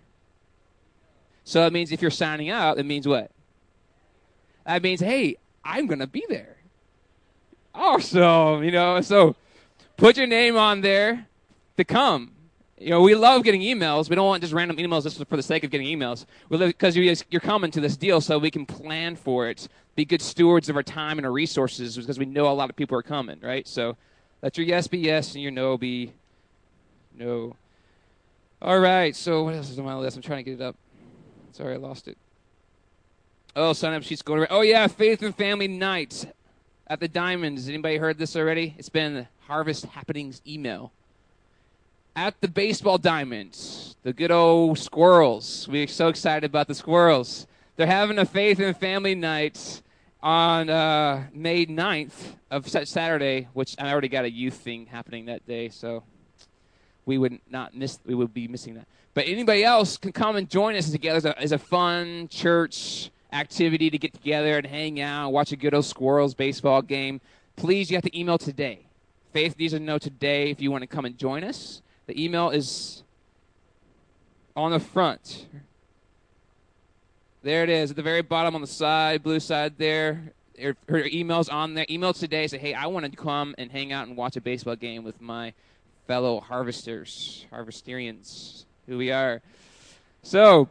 [1.43, 3.33] So it means if you're signing up, it means what?
[4.65, 6.57] That means, hey, I'm going to be there.
[7.75, 8.63] Awesome.
[8.63, 9.35] You know, so
[9.97, 11.27] put your name on there
[11.79, 12.31] to come.
[12.83, 14.11] You know, we love getting emails.
[14.11, 16.27] We don't want just random emails just for the sake of getting emails.
[16.51, 20.21] Because you're, you're coming to this deal so we can plan for it, be good
[20.21, 23.03] stewards of our time and our resources because we know a lot of people are
[23.03, 23.69] coming, right?
[23.69, 23.97] So
[24.43, 26.13] let your yes be yes and your no be
[27.17, 27.57] no.
[28.61, 30.17] All right, so what else is on my list?
[30.17, 30.77] I'm trying to get it up.
[31.53, 32.17] Sorry, I lost it.
[33.55, 34.49] Oh, sign up sheets going around.
[34.51, 36.25] Oh, yeah, Faith and Family Night
[36.87, 37.69] at the Diamonds.
[37.69, 38.75] Anybody heard this already?
[38.79, 40.93] It's been Harvest Happenings email.
[42.15, 45.67] At the baseball diamonds, the good old squirrels.
[45.67, 47.47] We're so excited about the squirrels.
[47.77, 49.81] They're having a Faith and Family Night
[50.23, 55.47] on uh, May 9th of Saturday, which I already got a youth thing happening that
[55.47, 56.05] day, so
[57.07, 57.99] we would not miss.
[58.05, 58.87] We would be missing that.
[59.15, 63.89] But anybody else can come and join us together as a, a fun church activity
[63.89, 67.23] to get together and hang out, watch a good old squirrels baseball game.
[67.57, 68.81] Please, you have to email today.
[69.33, 71.81] Faith needs to know today if you want to come and join us.
[72.07, 73.03] The email is
[74.57, 75.47] on the front.
[77.43, 80.33] There it is at the very bottom on the side, blue side there.
[80.61, 81.87] Her, her email's on there.
[81.91, 82.47] Email today.
[82.47, 85.21] Say, hey, I want to come and hang out and watch a baseball game with
[85.21, 85.53] my
[86.07, 89.43] fellow harvesters, harvesterians, who we are.
[90.23, 90.69] So,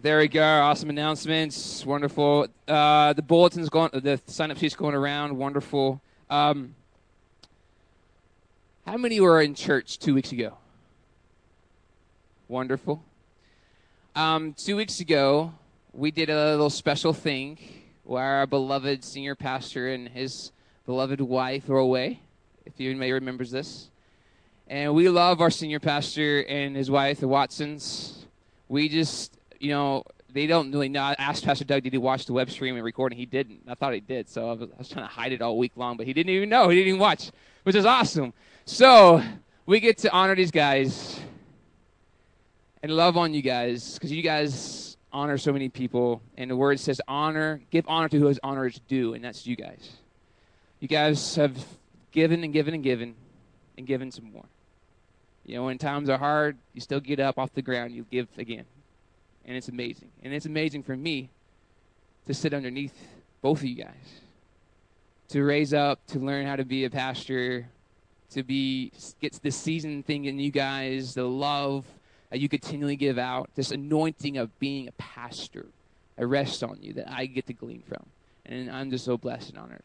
[0.00, 0.42] there we go.
[0.44, 1.84] Awesome announcements.
[1.84, 2.48] Wonderful.
[2.68, 3.90] Uh, the bulletin's going.
[3.92, 5.36] The sign up sheet's going around.
[5.36, 6.00] Wonderful.
[6.30, 6.74] Um,
[8.86, 10.58] how many were in church two weeks ago?
[12.48, 13.02] Wonderful.
[14.14, 15.54] Um, two weeks ago,
[15.92, 17.58] we did a little special thing
[18.04, 20.52] where our beloved senior pastor and his
[20.84, 22.20] beloved wife were away.
[22.66, 23.88] If you may remembers this,
[24.68, 28.26] and we love our senior pastor and his wife, the Watsons.
[28.68, 31.02] We just, you know, they don't really know.
[31.02, 33.18] I asked Pastor Doug, did he watch the web stream and recording?
[33.18, 33.62] He didn't.
[33.68, 35.72] I thought he did, so I was, I was trying to hide it all week
[35.76, 36.68] long, but he didn't even know.
[36.68, 37.30] He didn't even watch,
[37.62, 38.32] which is awesome.
[38.66, 39.22] So
[39.66, 41.20] we get to honor these guys
[42.82, 46.22] and love on you guys because you guys honor so many people.
[46.38, 49.46] And the word says, honor, give honor to who his honor is due, and that's
[49.46, 49.92] you guys.
[50.80, 51.62] You guys have
[52.10, 53.14] given and given and given
[53.76, 54.46] and given some more.
[55.44, 58.28] You know, when times are hard, you still get up off the ground, you give
[58.38, 58.64] again.
[59.44, 60.08] And it's amazing.
[60.22, 61.28] And it's amazing for me
[62.26, 62.94] to sit underneath
[63.42, 64.20] both of you guys,
[65.28, 67.68] to raise up, to learn how to be a pastor,
[68.34, 71.84] to be get the season thing in you guys, the love
[72.30, 75.66] that you continually give out, this anointing of being a pastor.
[76.18, 78.06] I rest on you that I get to glean from.
[78.46, 79.82] And I'm just so blessed and honored.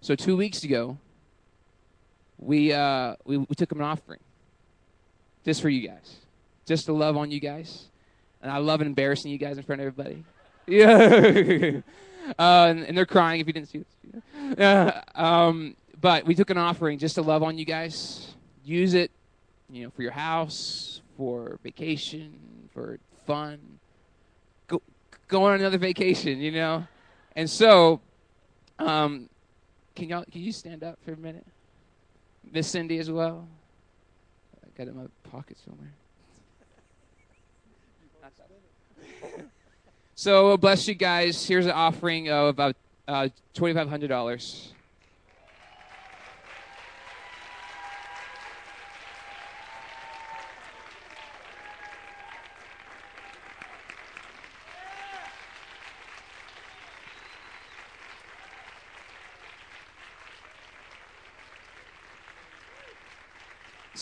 [0.00, 0.98] So two weeks ago,
[2.38, 4.20] we uh, we, we took an offering
[5.44, 6.16] just for you guys,
[6.66, 7.86] just to love on you guys,
[8.42, 10.24] and I love embarrassing you guys in front of everybody.
[10.68, 10.88] Yeah,
[12.40, 14.92] uh, and, and, they're crying if you didn't see this.
[15.14, 15.76] Um,
[16.06, 18.28] but we took an offering just to love on you guys.
[18.62, 19.10] Use it,
[19.68, 22.38] you know, for your house, for vacation,
[22.72, 23.58] for fun.
[24.68, 24.80] Go
[25.26, 26.86] go on another vacation, you know.
[27.34, 28.00] And so,
[28.78, 29.28] um,
[29.96, 31.44] can y'all can you stand up for a minute?
[32.52, 33.48] Miss Cindy as well.
[34.64, 35.92] I got it in my pocket somewhere.
[40.14, 41.44] so bless you guys.
[41.44, 42.76] Here's an offering of about
[43.08, 44.72] uh, twenty five hundred dollars.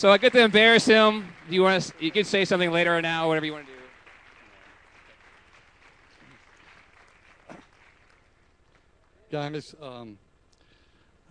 [0.05, 1.27] So I get to embarrass him.
[1.49, 1.93] Do you want to?
[1.99, 3.71] You can say something later or now, whatever you want to
[7.55, 7.57] do.
[9.31, 10.19] Guys, um,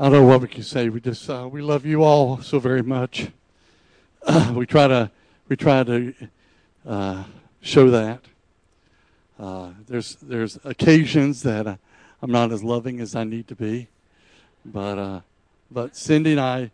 [0.01, 0.89] I don't know what we can say.
[0.89, 3.29] We just uh, we love you all so very much.
[4.55, 5.09] we try to
[5.49, 6.13] we try to
[6.85, 7.23] uh,
[7.61, 8.23] show that.
[9.39, 11.77] Uh, there's there's occasions that uh,
[12.21, 13.87] I'm not as loving as I need to be,
[14.65, 15.21] but uh,
[15.71, 16.73] but Cindy and I,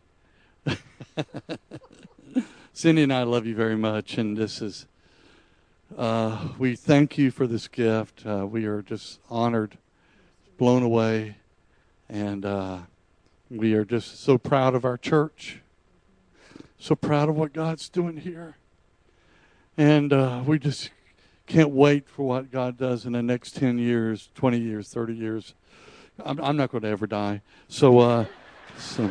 [2.72, 4.86] Cindy and I love you very much, and this is
[5.96, 8.24] uh, we thank you for this gift.
[8.24, 9.76] Uh, we are just honored,
[10.56, 11.36] blown away,
[12.08, 12.78] and uh,
[13.50, 15.60] we are just so proud of our church,
[16.78, 18.56] so proud of what God's doing here,
[19.76, 20.90] and uh, we just
[21.46, 25.54] can't wait for what God does in the next 10 years, 20 years, 30 years.
[26.24, 27.42] I'm, I'm not going to ever die.
[27.66, 28.26] So, uh,
[28.78, 29.10] so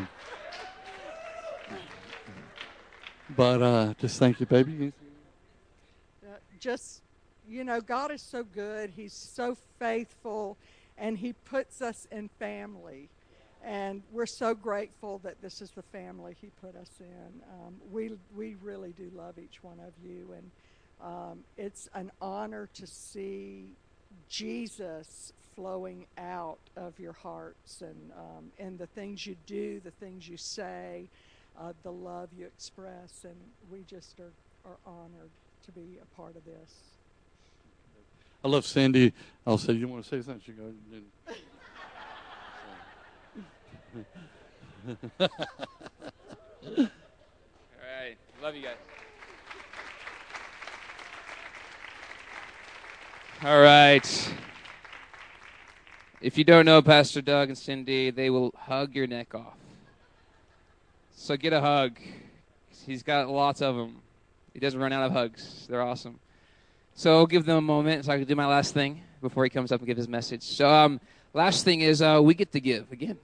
[3.35, 4.93] but uh, just thank you, baby.
[6.23, 7.01] Uh, just
[7.47, 8.91] you know god is so good.
[8.95, 10.57] He's so faithful
[10.97, 13.09] and he puts us in family.
[13.63, 17.41] And we're so grateful that this is the family he put us in.
[17.53, 20.51] Um, we we really do love each one of you and
[21.01, 23.71] um, it's an honor to see
[24.27, 30.27] jesus flowing out of your hearts and um, and the things you do the things
[30.27, 31.07] you say
[31.59, 33.37] uh, the love you express and
[33.69, 34.33] we just are,
[34.65, 35.31] are honored
[35.63, 36.99] to be a part of this
[38.43, 39.13] I love Sandy.
[39.45, 40.41] I'll say, you want to say something?
[40.45, 40.73] She goes,
[45.19, 45.27] All
[47.81, 48.17] right.
[48.41, 48.77] Love you guys.
[53.43, 54.33] All right.
[56.21, 59.57] If you don't know Pastor Doug and Cindy, they will hug your neck off.
[61.21, 61.99] So get a hug.
[62.85, 63.97] He's got lots of them.
[64.53, 65.67] He doesn't run out of hugs.
[65.69, 66.17] They're awesome.
[66.95, 69.49] So I'll give them a moment so I can do my last thing before he
[69.49, 70.43] comes up and give his message.
[70.43, 71.01] So um,
[71.33, 73.17] last thing is uh, we get to give again.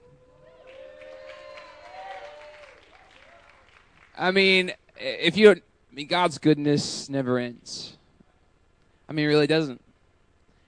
[4.16, 5.60] I mean, if you, I
[5.90, 7.96] mean, God's goodness never ends.
[9.08, 9.80] I mean, it really doesn't.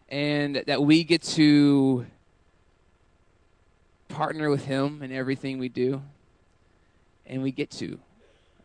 [0.08, 2.06] And that we get to
[4.08, 6.02] partner with Him in everything we do,
[7.28, 7.98] and we get to.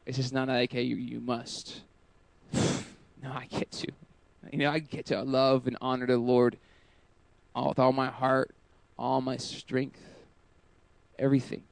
[0.06, 1.81] It's just not like, hey, you, you must.
[2.53, 3.88] no, I get to.
[4.52, 6.57] You know, I get to love and honor the Lord
[7.56, 8.53] all, with all my heart,
[8.98, 9.99] all my strength,
[11.19, 11.64] everything.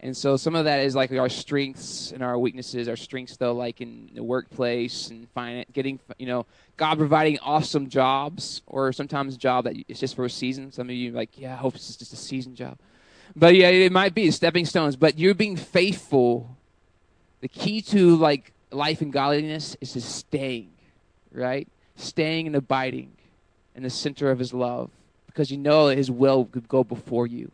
[0.00, 2.86] And so some of that is like our strengths and our weaknesses.
[2.88, 6.44] Our strengths, though, like in the workplace and finance, getting, you know,
[6.76, 10.70] God providing awesome jobs, or sometimes a job that it's just for a season.
[10.70, 12.78] Some of you like, yeah, I hope it's just a season job.
[13.34, 14.96] But yeah, it might be stepping stones.
[14.96, 16.56] But you're being faithful.
[17.40, 20.70] The key to like life and godliness is just staying,
[21.32, 21.68] right?
[21.96, 23.12] Staying and abiding
[23.74, 24.90] in the center of His love,
[25.26, 27.50] because you know His will could go before you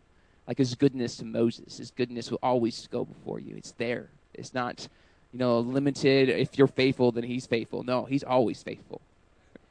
[0.47, 1.77] like his goodness to Moses.
[1.77, 3.55] His goodness will always go before you.
[3.55, 4.09] It's there.
[4.33, 4.87] It's not,
[5.31, 6.29] you know, limited.
[6.29, 7.83] If you're faithful, then he's faithful.
[7.83, 9.01] No, he's always faithful.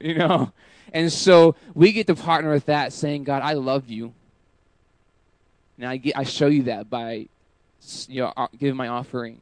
[0.00, 0.52] You know?
[0.92, 4.12] And so we get to partner with that, saying, God, I love you.
[5.78, 7.28] And I, get, I show you that by,
[8.08, 9.40] you know, giving my offering.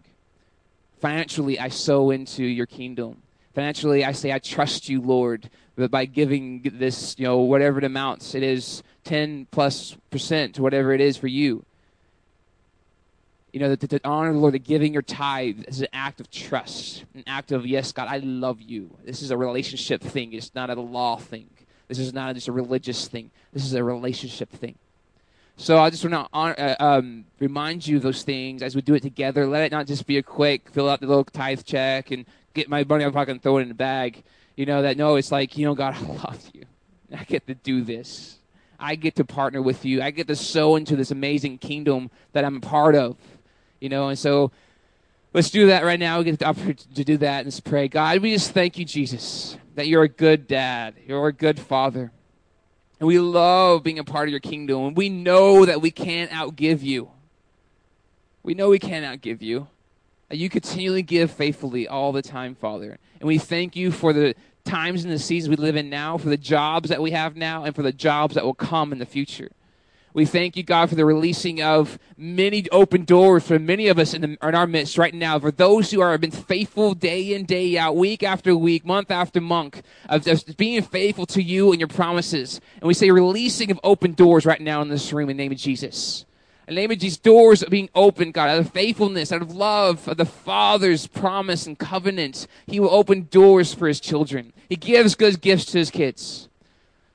[1.00, 3.22] Financially, I sow into your kingdom.
[3.54, 7.84] Financially, I say, I trust you, Lord, but by giving this, you know, whatever it
[7.84, 11.64] amounts, it is 10 plus percent whatever it is for you.
[13.52, 16.30] You know, to, to honor the Lord, the giving your tithe is an act of
[16.30, 18.96] trust, an act of, yes, God, I love you.
[19.04, 20.32] This is a relationship thing.
[20.32, 21.48] It's not a law thing.
[21.88, 23.32] This is not just a religious thing.
[23.52, 24.76] This is a relationship thing.
[25.60, 28.94] So I just want to uh, um, remind you of those things as we do
[28.94, 29.46] it together.
[29.46, 32.24] Let it not just be a quick fill out the little tithe check and
[32.54, 34.22] get my money out of pocket and throw it in the bag.
[34.56, 36.64] You know that no, it's like you know, God, I love you.
[37.14, 38.38] I get to do this.
[38.78, 40.00] I get to partner with you.
[40.00, 43.18] I get to sow into this amazing kingdom that I'm a part of.
[43.80, 44.52] You know, and so
[45.34, 46.20] let's do that right now.
[46.20, 47.86] We get the opportunity to do that and let's pray.
[47.86, 50.94] God, we just thank you, Jesus, that you're a good dad.
[51.06, 52.12] You're a good father.
[53.00, 54.84] And we love being a part of your kingdom.
[54.84, 57.10] And we know that we can't outgive you.
[58.42, 59.68] We know we can't outgive you.
[60.28, 62.98] That you continually give faithfully all the time, Father.
[63.18, 66.28] And we thank you for the times and the seasons we live in now, for
[66.28, 69.06] the jobs that we have now, and for the jobs that will come in the
[69.06, 69.50] future.
[70.12, 74.12] We thank you, God, for the releasing of many open doors for many of us
[74.12, 75.38] in, the, in, our midst right now.
[75.38, 79.40] For those who are been faithful day in, day out, week after week, month after
[79.40, 82.60] month, of, just being faithful to you and your promises.
[82.80, 85.52] And we say releasing of open doors right now in this room in the name
[85.52, 86.24] of Jesus.
[86.66, 89.54] In the name of Jesus, doors are being opened, God, out of faithfulness, out of
[89.54, 92.48] love, of the Father's promise and covenant.
[92.66, 94.52] He will open doors for his children.
[94.68, 96.48] He gives good gifts to his kids.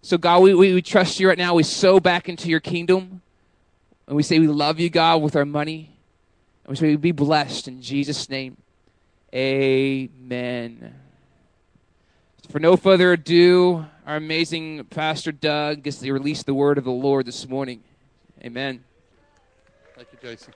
[0.05, 1.55] So, God, we, we, we, trust you right now.
[1.55, 3.23] We sow back into your kingdom.
[4.05, 5.97] And we say we love you, God, with our money.
[6.63, 8.55] And we say we be blessed in Jesus' name.
[9.33, 10.93] Amen.
[12.51, 16.91] For no further ado, our amazing Pastor Doug gets to release the word of the
[16.91, 17.81] Lord this morning.
[18.43, 18.83] Amen.
[19.95, 20.53] Thank you, Jason.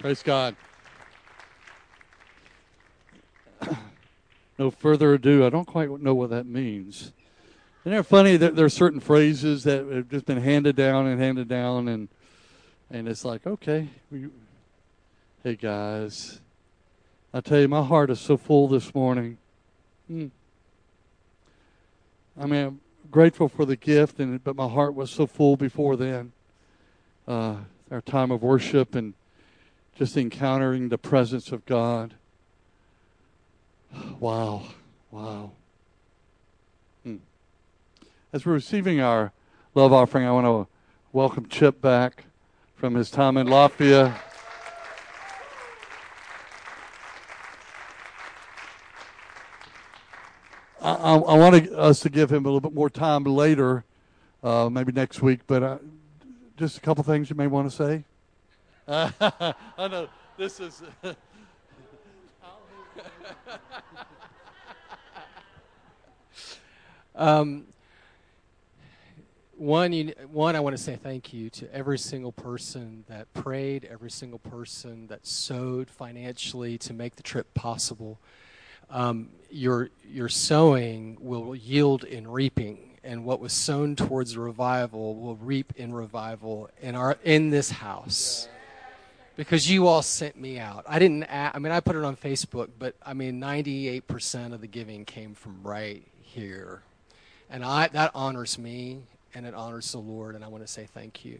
[0.00, 0.56] Praise God.
[4.58, 5.46] no further ado.
[5.46, 7.12] I don't quite know what that means.
[7.86, 11.20] Isn't it funny that there are certain phrases that have just been handed down and
[11.20, 12.08] handed down, and
[12.90, 14.26] and it's like, okay, we,
[15.44, 16.40] hey guys,
[17.32, 19.38] I tell you, my heart is so full this morning.
[20.08, 20.26] Hmm.
[22.36, 25.94] I mean, I'm grateful for the gift, and but my heart was so full before
[25.94, 26.32] then.
[27.28, 27.58] Uh,
[27.92, 29.14] our time of worship and
[29.96, 32.14] just encountering the presence of God.
[34.18, 34.64] Wow,
[35.12, 35.52] wow.
[38.36, 39.32] As we're receiving our
[39.74, 40.68] love offering, I want to
[41.10, 42.24] welcome Chip back
[42.74, 44.14] from his time in Latvia.
[50.82, 53.84] I, I, I want us to give him a little bit more time later,
[54.44, 55.78] uh, maybe next week, but uh,
[56.58, 58.04] just a couple things you may want to say.
[58.86, 60.82] I know this is.
[67.18, 67.64] Um,
[69.56, 73.84] one, you, one, I want to say thank you to every single person that prayed,
[73.90, 78.18] every single person that sowed financially to make the trip possible.
[78.90, 85.36] Um, your your sowing will yield in reaping, and what was sown towards revival will
[85.36, 88.48] reap in revival in our in this house.
[89.36, 90.84] Because you all sent me out.
[90.88, 91.24] I didn't.
[91.24, 95.04] a I mean, I put it on Facebook, but I mean, 98% of the giving
[95.04, 96.82] came from right here
[97.48, 99.02] and I, that honors me
[99.36, 101.38] and it honors the Lord, and I want to say thank you.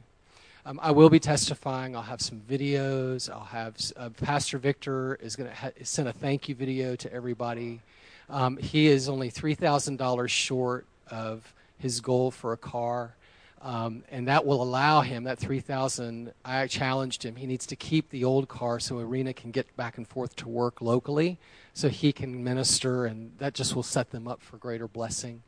[0.66, 1.96] Um, I will be testifying.
[1.96, 3.30] I'll have some videos.
[3.30, 7.10] I'll have uh, Pastor Victor is going to ha- send a thank you video to
[7.10, 7.80] everybody.
[8.28, 13.14] Um, he is only three thousand dollars short of his goal for a car,
[13.62, 16.34] um, and that will allow him that three thousand.
[16.44, 17.36] I challenged him.
[17.36, 20.48] He needs to keep the old car so Arena can get back and forth to
[20.50, 21.38] work locally,
[21.72, 25.42] so he can minister, and that just will set them up for greater blessing.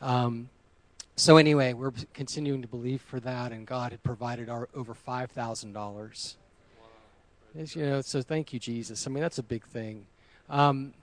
[0.00, 0.50] Um,
[1.20, 5.30] so anyway, we're continuing to believe for that, and God had provided our over five
[5.30, 6.38] thousand dollars.
[7.54, 9.06] You know, so thank you, Jesus.
[9.06, 10.06] I mean, that's a big thing.
[10.48, 10.94] Um,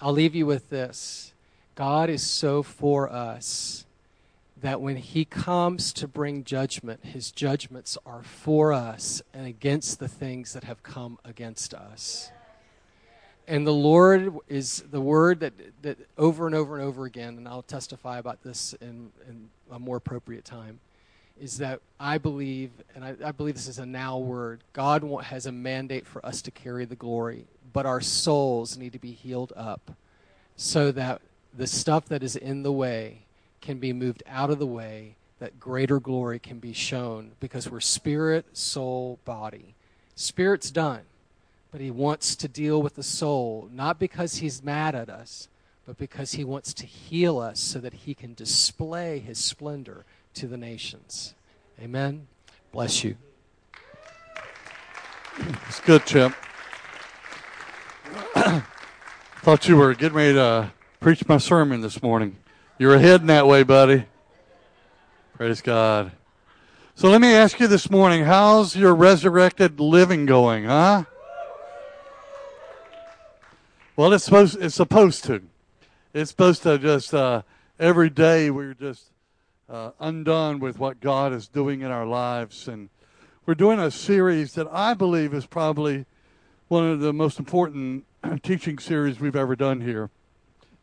[0.00, 1.34] I'll leave you with this:
[1.74, 3.84] God is so for us
[4.62, 10.08] that when He comes to bring judgment, His judgments are for us and against the
[10.08, 12.30] things that have come against us
[13.48, 17.48] and the Lord is the word that, that over and over and over again, and
[17.48, 20.80] I'll testify about this in, in a more appropriate time,
[21.40, 25.46] is that I believe, and I, I believe this is a now word, God has
[25.46, 29.54] a mandate for us to carry the glory, but our souls need to be healed
[29.56, 29.92] up
[30.54, 31.22] so that
[31.56, 33.22] the stuff that is in the way
[33.62, 37.80] can be moved out of the way, that greater glory can be shown because we're
[37.80, 39.74] spirit, soul, body.
[40.14, 41.00] Spirit's done
[41.70, 45.48] but he wants to deal with the soul, not because he's mad at us,
[45.86, 50.04] but because he wants to heal us so that he can display his splendor
[50.34, 51.34] to the nations.
[51.82, 52.26] Amen.
[52.72, 53.16] Bless you.
[55.68, 56.32] It's good, Chip.
[59.42, 62.36] Thought you were getting ready to preach my sermon this morning.
[62.78, 64.04] You're heading that way, buddy.
[65.36, 66.12] Praise God.
[66.94, 71.04] So let me ask you this morning how's your resurrected living going, huh?
[73.98, 75.42] Well, it's supposed it's supposed to.
[76.14, 77.42] It's supposed to just uh,
[77.80, 79.06] every day we're just
[79.68, 82.90] uh, undone with what God is doing in our lives, and
[83.44, 86.06] we're doing a series that I believe is probably
[86.68, 88.04] one of the most important
[88.44, 90.10] teaching series we've ever done here.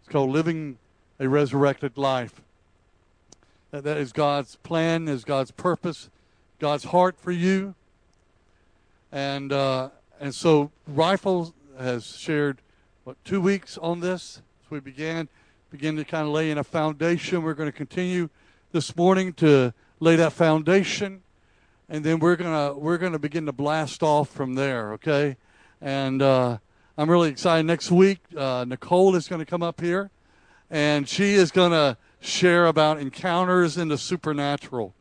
[0.01, 0.77] It's called "Living
[1.17, 2.41] a Resurrected Life."
[3.71, 6.09] That, is God's plan, is God's purpose,
[6.59, 7.75] God's heart for you,
[9.09, 12.59] and uh, and so Rifle has shared
[13.06, 14.41] what two weeks on this
[14.72, 15.30] we began
[15.69, 17.44] begin to kind of lay in a foundation.
[17.44, 18.30] We're going to continue
[18.72, 21.22] this morning to lay that foundation,
[21.88, 24.94] and then we're gonna we're gonna begin to blast off from there.
[24.94, 25.38] Okay,
[25.80, 26.57] and uh,
[26.98, 27.68] I'm really excited.
[27.68, 30.10] Next week, uh, Nicole is going to come up here,
[30.72, 34.95] and she is going to share about encounters in the supernatural,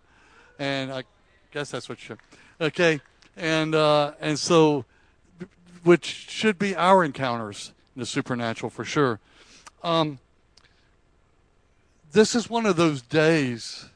[0.58, 1.04] and I
[1.52, 2.12] guess that's what she.
[2.60, 3.00] Okay,
[3.34, 4.84] and uh, and so,
[5.84, 9.20] which should be our encounters the supernatural for sure.
[9.82, 10.18] Um,
[12.12, 13.86] this is one of those days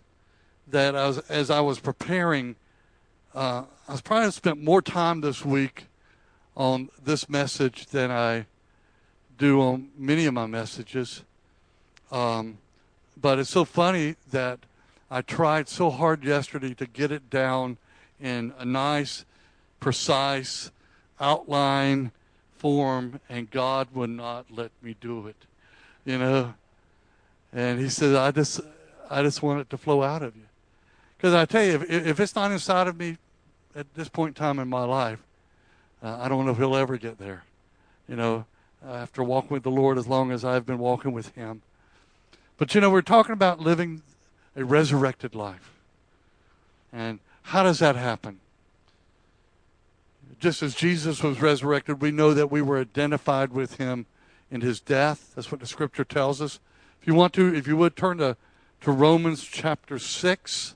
[0.67, 2.57] that as I was preparing,
[3.35, 5.87] uh, I was probably spent more time this week
[6.57, 8.47] on this message than I
[9.39, 11.23] do on many of my messages.
[12.11, 12.59] Um,
[13.21, 14.61] but it's so funny that
[15.11, 17.79] I tried so hard yesterday to get it down
[18.21, 19.25] in a nice,
[19.81, 20.71] precise
[21.21, 22.13] outline
[22.59, 25.37] form, and God would not let me do it.
[26.05, 26.55] You know,
[27.53, 28.61] and He said, "I just,
[29.11, 30.43] I just want it to flow out of you."
[31.17, 33.19] Because I tell you, if, if it's not inside of me
[33.75, 35.19] at this point in time in my life,
[36.03, 37.45] uh, I don't know if He'll ever get there.
[38.09, 38.45] You know,
[38.87, 41.63] after walking with the Lord as long as I've been walking with Him.
[42.57, 44.03] But you know, we're talking about living
[44.57, 45.73] a resurrected life.
[46.93, 48.41] And how does that happen?
[50.39, 54.07] Just as Jesus was resurrected, we know that we were identified with him
[54.51, 55.33] in his death.
[55.35, 56.61] That's what the scripture tells us.
[57.01, 58.37] If you want to, if you would turn to,
[58.83, 60.75] to Romans chapter 6.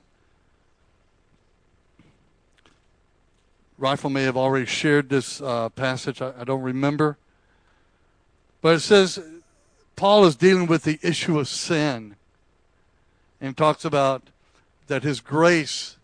[3.77, 7.17] Rifle may have already shared this uh, passage, I, I don't remember.
[8.61, 9.19] But it says
[9.95, 12.15] Paul is dealing with the issue of sin
[13.39, 14.23] and talks about
[14.87, 15.97] that his grace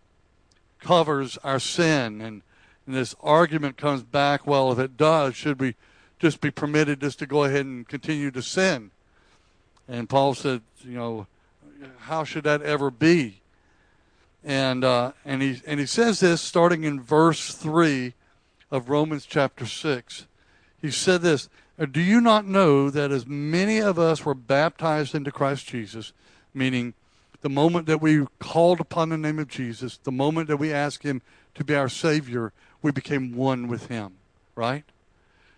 [0.80, 2.20] covers our sin.
[2.20, 2.42] And,
[2.90, 5.76] and this argument comes back well, if it does, should we
[6.18, 8.90] just be permitted just to go ahead and continue to sin?
[9.86, 11.28] And Paul said, you know,
[12.00, 13.42] how should that ever be?
[14.42, 18.14] And uh, and he and he says this starting in verse three
[18.72, 20.26] of Romans chapter six.
[20.82, 21.48] He said this:
[21.92, 26.12] Do you not know that as many of us were baptized into Christ Jesus,
[26.52, 26.94] meaning
[27.42, 31.04] the moment that we called upon the name of Jesus, the moment that we asked
[31.04, 31.22] Him
[31.54, 32.52] to be our Savior,
[32.82, 34.14] we became one with Him,
[34.54, 34.84] right?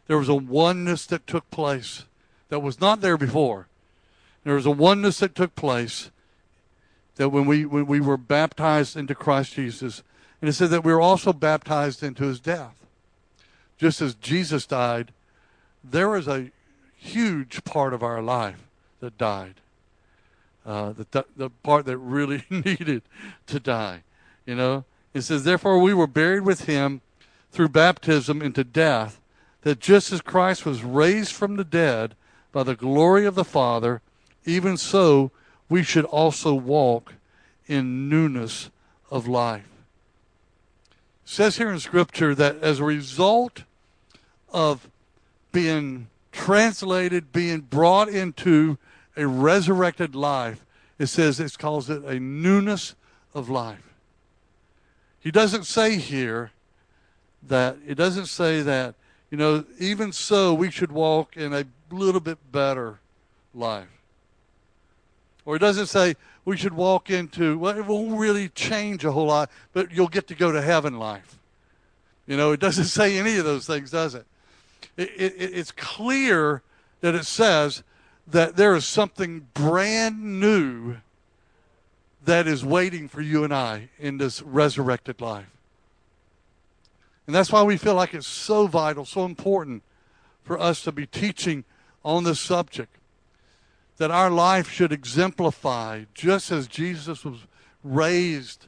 [0.07, 2.05] There was a oneness that took place
[2.49, 3.69] that was not there before.
[4.45, 6.11] There was a oneness that took place
[7.17, 10.03] that when we, when we were baptized into Christ Jesus,
[10.41, 12.75] and it said that we were also baptized into His death.
[13.79, 15.13] Just as Jesus died,
[15.83, 16.51] there was a
[16.97, 18.69] huge part of our life
[19.01, 19.55] that died
[20.65, 23.03] uh, the, the part that really needed
[23.47, 24.03] to die.
[24.47, 24.85] You know,
[25.15, 27.01] it says, Therefore we were buried with him
[27.53, 29.21] through baptism into death,
[29.61, 32.15] that just as Christ was raised from the dead
[32.51, 34.01] by the glory of the Father,
[34.45, 35.31] even so
[35.69, 37.15] we should also walk
[37.67, 38.71] in newness
[39.11, 39.69] of life.
[41.25, 43.63] It says here in Scripture that as a result
[44.53, 44.89] of
[45.53, 48.79] being translated, being brought into
[49.17, 50.65] a resurrected life,
[50.99, 52.95] it says it calls it a newness
[53.35, 53.93] of life.
[55.21, 56.51] He doesn't say here
[57.49, 58.95] that, it doesn't say that,
[59.31, 63.01] you know, even so, we should walk in a little bit better
[63.55, 63.89] life.
[65.45, 66.15] Or it doesn't say
[66.45, 70.29] we should walk into, well, it won't really change a whole lot, but you'll get
[70.29, 71.39] to go to heaven life.
[72.27, 74.27] You know, it doesn't say any of those things, does it?
[74.97, 76.63] it, it it's clear
[77.01, 77.83] that it says
[78.27, 80.97] that there is something brand new
[82.25, 85.47] that is waiting for you and I in this resurrected life.
[87.27, 89.83] And that's why we feel like it's so vital, so important
[90.43, 91.65] for us to be teaching
[92.05, 92.97] on this subject.
[93.99, 97.47] That our life should exemplify, just as Jesus was
[97.85, 98.67] raised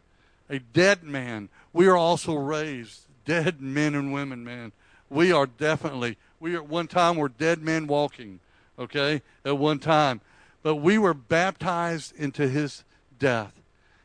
[0.49, 4.73] a dead man, we are also raised dead men and women, man.
[5.09, 8.41] We are definitely, we at one time were dead men walking
[8.79, 10.21] okay, at one time.
[10.63, 12.85] But we were baptized into his
[13.19, 13.53] death.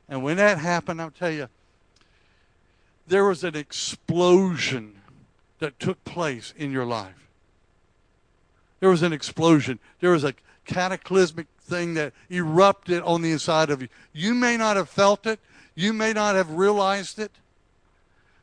[0.07, 1.47] And when that happened, I'll tell you,
[3.09, 4.95] there was an explosion
[5.59, 7.27] that took place in your life.
[8.79, 9.79] There was an explosion.
[9.99, 10.33] There was a
[10.65, 13.89] cataclysmic thing that erupted on the inside of you.
[14.13, 15.39] You may not have felt it,
[15.75, 17.31] you may not have realized it.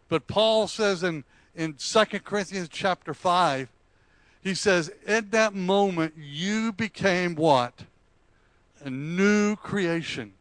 [0.09, 1.24] But Paul says in,
[1.55, 3.68] in 2 Corinthians chapter 5
[4.47, 7.82] he says, at that moment, you became what?
[8.84, 10.34] A new creation.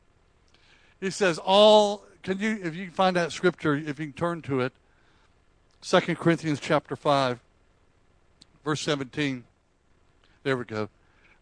[1.01, 4.41] He says, all, can you, if you can find that scripture, if you can turn
[4.41, 4.73] to it,
[5.83, 7.39] 2 Corinthians chapter 5,
[8.63, 9.43] verse 17.
[10.41, 10.89] There we go.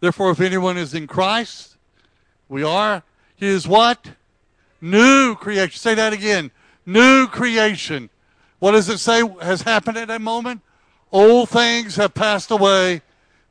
[0.01, 1.77] Therefore, if anyone is in Christ,
[2.49, 3.01] we are
[3.34, 4.11] his what?
[4.81, 5.80] New creation.
[5.80, 6.51] Say that again.
[6.85, 8.10] New creation.
[8.60, 10.60] What does it say has happened at that moment?
[11.14, 13.01] Old things have passed away.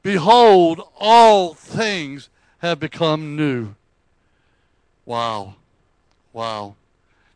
[0.03, 2.29] Behold, all things
[2.59, 3.75] have become new.
[5.07, 5.55] Wow.
[6.35, 6.75] Wow.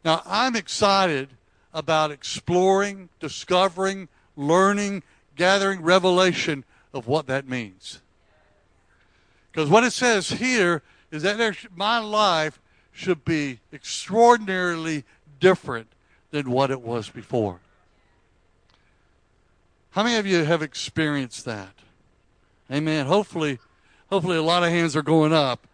[0.07, 1.31] Now, I'm excited
[1.74, 4.07] about exploring, discovering,
[4.37, 5.03] learning,
[5.35, 6.62] gathering revelation
[6.95, 8.01] of what that means.
[9.51, 12.61] Because what it says here is that there, my life
[12.93, 15.03] should be extraordinarily
[15.41, 15.89] different
[16.31, 17.59] than what it was before.
[19.91, 21.74] How many of you have experienced that?
[22.70, 23.07] Amen.
[23.07, 23.59] Hopefully,
[24.09, 25.66] hopefully a lot of hands are going up.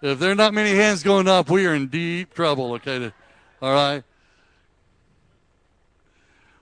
[0.00, 2.74] If there are not many hands going up, we are in deep trouble.
[2.74, 3.10] Okay,
[3.60, 4.02] all right.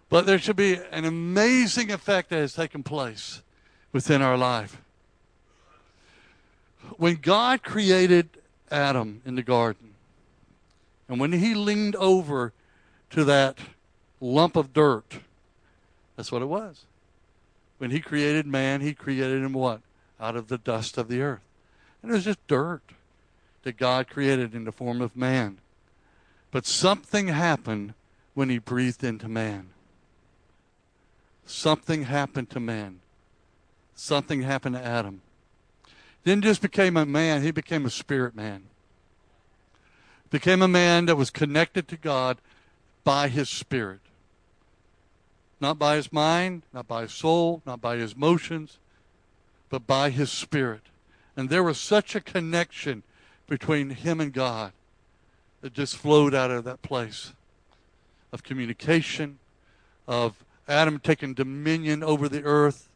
[0.08, 3.42] But there should be an amazing effect that has taken place
[3.92, 4.80] within our life.
[6.96, 8.30] When God created
[8.70, 9.94] Adam in the garden,
[11.08, 12.52] and when he leaned over
[13.10, 13.58] to that
[14.20, 15.20] lump of dirt,
[16.16, 16.84] that's what it was.
[17.78, 19.80] When he created man, he created him what?
[20.20, 21.40] Out of the dust of the earth.
[22.02, 22.82] And it was just dirt
[23.62, 25.58] that God created in the form of man.
[26.50, 27.94] But something happened
[28.34, 29.70] when he breathed into man.
[31.44, 33.00] Something happened to man.
[33.94, 35.22] Something happened to Adam.
[36.24, 38.64] Didn't just become a man, he became a spirit man.
[40.30, 42.38] Became a man that was connected to God
[43.02, 44.00] by his spirit.
[45.60, 48.78] Not by his mind, not by his soul, not by his emotions,
[49.70, 50.82] but by his spirit.
[51.36, 53.02] And there was such a connection
[53.46, 54.72] between him and God
[55.60, 57.32] that just flowed out of that place
[58.32, 59.39] of communication,
[60.06, 62.89] of Adam taking dominion over the earth,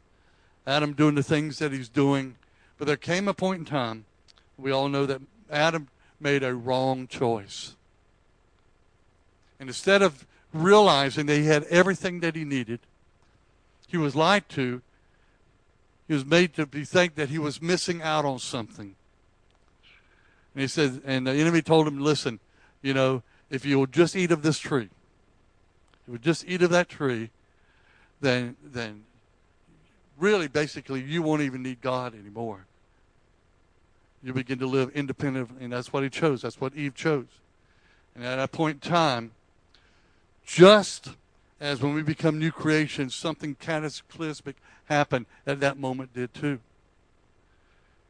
[0.65, 2.35] Adam doing the things that he's doing.
[2.77, 4.05] But there came a point in time,
[4.57, 5.21] we all know that
[5.51, 5.87] Adam
[6.19, 7.75] made a wrong choice.
[9.59, 12.79] And instead of realizing that he had everything that he needed,
[13.87, 14.81] he was lied to.
[16.07, 18.95] He was made to be think that he was missing out on something.
[20.53, 22.39] And he said, and the enemy told him, listen,
[22.83, 26.61] you know, if you will just eat of this tree, if you would just eat
[26.61, 27.31] of that tree,
[28.21, 29.05] then then
[30.19, 32.67] really basically you won't even need God anymore.
[34.21, 36.43] You begin to live independent, and that's what he chose.
[36.43, 37.25] That's what Eve chose.
[38.15, 39.31] And at that point in time,
[40.45, 41.09] just
[41.59, 44.55] as when we become new creations, something cataclysmic
[44.85, 46.59] happened at that moment did too.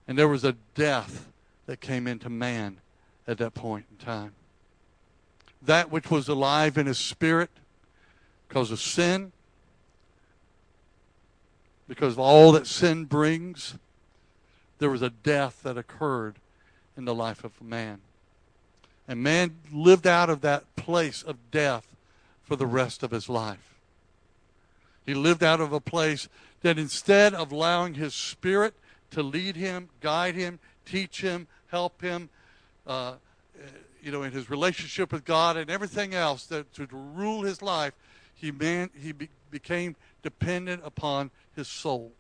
[0.08, 1.28] And there was a death
[1.66, 2.78] that came into man
[3.28, 4.34] at that point in time.
[5.66, 7.50] That which was alive in his spirit
[8.48, 9.32] because of sin,
[11.88, 13.76] because of all that sin brings,
[14.80, 16.36] there was a death that occurred
[16.98, 18.02] in the life of man.
[19.08, 21.88] And man lived out of that place of death
[22.44, 23.74] for the rest of his life.
[25.06, 26.30] He lived out of a place
[26.62, 28.74] that instead of allowing his spirit
[29.12, 32.30] to lead him, guide him, teach him, help him,
[32.88, 33.16] uh,
[34.04, 37.94] you know, in his relationship with God and everything else that to rule his life,
[38.36, 42.12] he man he be, became dependent upon his soul.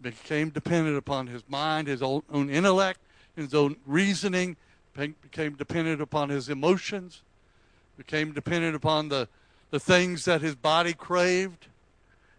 [0.00, 2.98] Became dependent upon his mind, his own, own intellect,
[3.36, 4.56] his own reasoning.
[4.96, 7.22] Became dependent upon his emotions.
[7.96, 9.28] Became dependent upon the
[9.72, 11.66] the things that his body craved,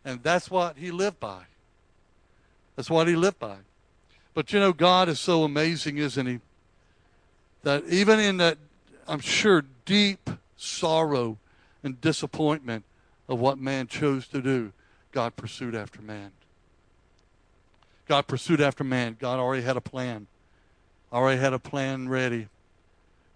[0.05, 1.41] and that's what he lived by.
[2.75, 3.57] That's what he lived by.
[4.35, 6.39] But you know, God is so amazing, isn't he?
[7.63, 8.57] That even in that,
[9.07, 11.37] I'm sure, deep sorrow
[11.83, 12.85] and disappointment
[13.27, 14.71] of what man chose to do,
[15.11, 16.31] God pursued after man.
[18.07, 19.17] God pursued after man.
[19.19, 20.27] God already had a plan,
[21.11, 22.47] already had a plan ready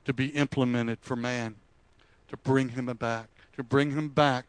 [0.06, 1.56] to be implemented for man,
[2.30, 4.46] to bring him back, to bring him back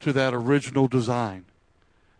[0.00, 1.46] to that original design,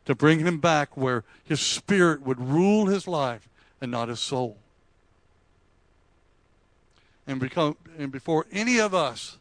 [0.05, 3.49] to bring him back where his spirit would rule his life
[3.81, 4.57] and not his soul.
[7.27, 9.39] And, become, and before any of us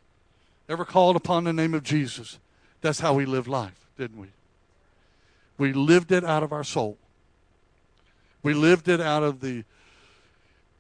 [0.68, 2.40] ever called upon the name of Jesus,
[2.82, 4.28] that's how we lived life, didn't we?
[5.58, 6.98] We lived it out of our soul.
[8.44, 9.64] We lived it out of the,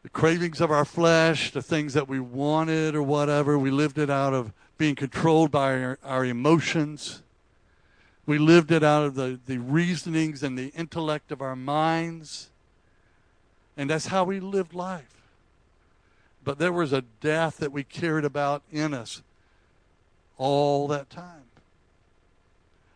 [0.03, 3.57] the cravings of our flesh, the things that we wanted or whatever.
[3.57, 7.21] We lived it out of being controlled by our, our emotions.
[8.25, 12.49] We lived it out of the, the reasonings and the intellect of our minds.
[13.77, 15.14] And that's how we lived life.
[16.45, 19.23] But there was a death that we carried about in us
[20.37, 21.41] all that time.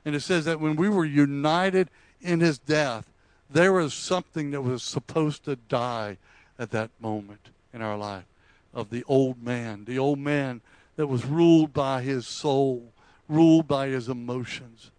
[0.06, 1.90] And it says that when we were united
[2.22, 3.10] in his death,
[3.50, 6.18] there was something that was supposed to die
[6.58, 8.26] at that moment in our life
[8.74, 10.62] of the old man, the old man
[10.96, 12.94] that was ruled by his soul,
[13.28, 14.92] ruled by his emotions,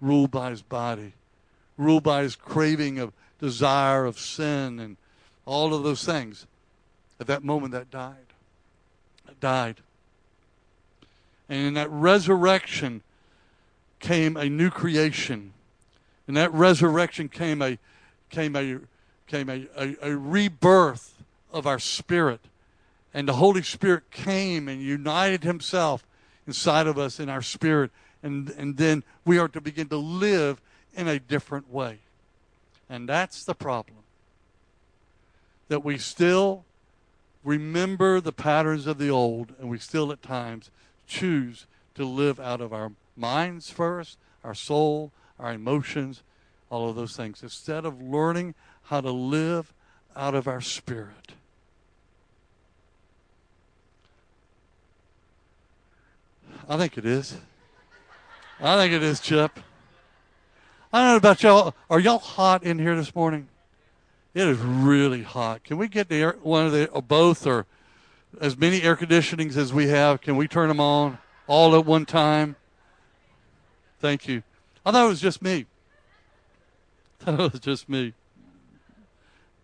[0.00, 1.12] ruled by his body,
[1.78, 4.96] ruled by his craving of desire of sin and
[5.46, 6.46] all of those things.
[7.22, 8.16] At that moment, that died.
[9.26, 9.76] That died.
[11.48, 13.02] And in that resurrection
[14.00, 15.52] came a new creation.
[16.26, 17.78] In that resurrection came a
[18.28, 18.80] came a
[19.28, 21.22] came a, a, a rebirth
[21.52, 22.40] of our spirit.
[23.14, 26.04] And the Holy Spirit came and united himself
[26.48, 27.92] inside of us in our spirit.
[28.24, 30.60] And, and then we are to begin to live
[30.92, 32.00] in a different way.
[32.90, 33.98] And that's the problem.
[35.68, 36.64] That we still
[37.44, 40.70] remember the patterns of the old, and we still at times
[41.06, 46.22] choose to live out of our minds first, our soul, our emotions,
[46.70, 48.54] all of those things, instead of learning
[48.84, 49.72] how to live
[50.16, 51.32] out of our spirit.
[56.68, 57.36] I think it is.
[58.60, 59.58] I think it is, Chip.
[60.92, 61.74] I don't know about y'all.
[61.90, 63.48] Are y'all hot in here this morning?
[64.34, 65.62] It is really hot.
[65.62, 67.66] Can we get the air, one of the or both or
[68.40, 70.22] as many air conditionings as we have?
[70.22, 72.56] Can we turn them on all at one time?
[73.98, 74.42] Thank you.
[74.86, 75.66] I thought it was just me.
[77.20, 78.14] I thought it was just me.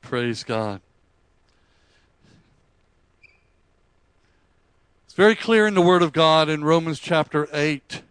[0.02, 0.80] Praise God.
[5.06, 8.02] It's very clear in the Word of God in Romans chapter 8.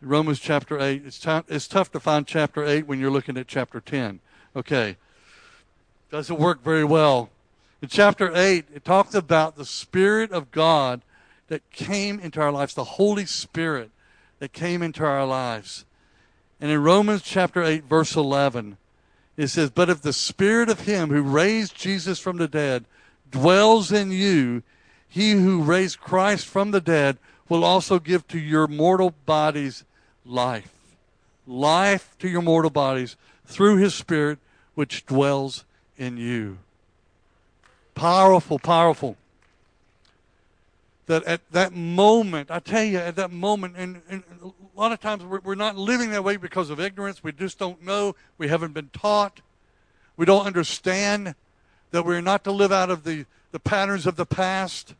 [0.00, 1.02] Romans chapter 8.
[1.04, 4.20] It's, t- it's tough to find chapter 8 when you're looking at chapter 10.
[4.54, 4.96] Okay.
[6.10, 7.30] Doesn't work very well.
[7.82, 11.02] In chapter 8, it talks about the Spirit of God
[11.48, 13.90] that came into our lives, the Holy Spirit
[14.38, 15.84] that came into our lives.
[16.60, 18.76] And in Romans chapter 8, verse 11,
[19.36, 22.84] it says, But if the Spirit of Him who raised Jesus from the dead
[23.30, 24.62] dwells in you,
[25.08, 27.18] He who raised Christ from the dead
[27.48, 29.84] will also give to your mortal bodies
[30.28, 30.70] life.
[31.46, 34.38] Life to your mortal bodies through His Spirit
[34.74, 35.64] which dwells
[35.96, 36.58] in you.
[37.94, 39.16] Powerful, powerful.
[41.06, 45.00] That at that moment, I tell you, at that moment, and, and a lot of
[45.00, 47.24] times we're, we're not living that way because of ignorance.
[47.24, 48.14] We just don't know.
[48.36, 49.40] We haven't been taught.
[50.16, 51.34] We don't understand
[51.90, 54.94] that we're not to live out of the, the patterns of the past.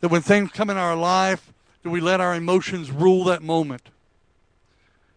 [0.00, 1.53] That when things come in our life,
[1.84, 3.90] do we let our emotions rule that moment?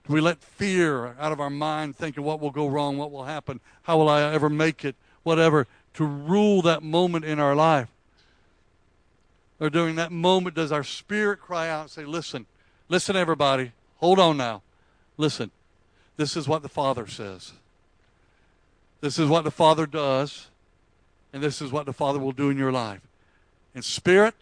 [0.06, 3.24] Do we let fear out of our mind thinking what will go wrong, what will
[3.24, 7.88] happen, how will I ever make it, whatever, to rule that moment in our life?
[9.60, 12.46] Or during that moment, does our spirit cry out and say, Listen,
[12.90, 14.62] listen, everybody, hold on now.
[15.16, 15.52] Listen,
[16.18, 17.54] this is what the Father says.
[19.00, 20.48] This is what the Father does,
[21.32, 23.02] and this is what the Father will do in your life.
[23.74, 24.36] In spirit,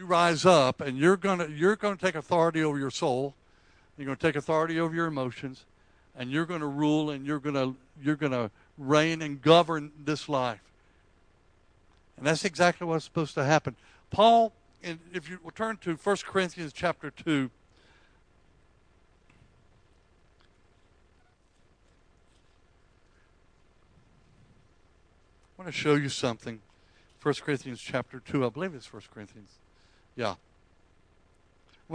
[0.00, 3.34] you rise up and you're gonna you're gonna take authority over your soul.
[3.98, 5.66] You're gonna take authority over your emotions,
[6.16, 10.62] and you're gonna rule and you're gonna you're gonna reign and govern this life.
[12.16, 13.76] And that's exactly what's supposed to happen.
[14.10, 17.50] Paul, and if you return to 1 Corinthians chapter 2,
[25.58, 26.60] I want to show you something.
[27.22, 29.58] 1 Corinthians chapter 2, I believe it's 1 Corinthians.
[30.20, 30.34] Yeah.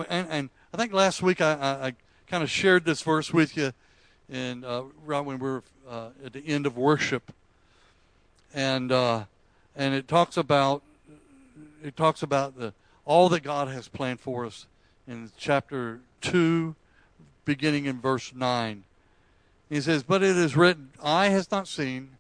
[0.10, 1.94] And, and I think last week I, I, I
[2.26, 3.72] kind of shared this verse with you
[4.32, 7.32] and uh, right when we were uh, at the end of worship.
[8.52, 9.26] And uh,
[9.76, 10.82] and it talks about
[11.84, 12.74] it talks about the
[13.06, 14.66] all that God has planned for us
[15.08, 16.74] in chapter two,
[17.44, 18.86] beginning in verse nine.
[19.70, 22.12] He says, "But it is written, eye has not seen,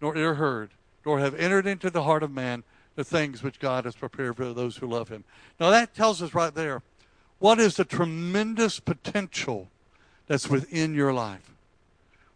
[0.00, 0.70] nor ear heard,
[1.04, 2.64] nor have entered into the heart of man
[2.96, 5.24] the things which God has prepared for those who love Him."
[5.60, 6.82] Now that tells us right there
[7.38, 9.68] what is the tremendous potential
[10.26, 11.52] that's within your life.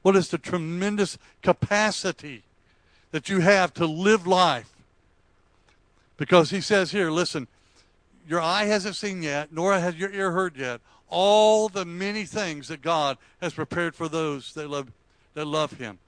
[0.02, 2.44] What is the tremendous capacity
[3.10, 4.70] that you have to live life.
[6.16, 7.48] Because he says here, listen,
[8.28, 12.68] your eye hasn't seen yet, nor has your ear heard yet, all the many things
[12.68, 14.92] that God has prepared for those that love,
[15.34, 15.98] that love him.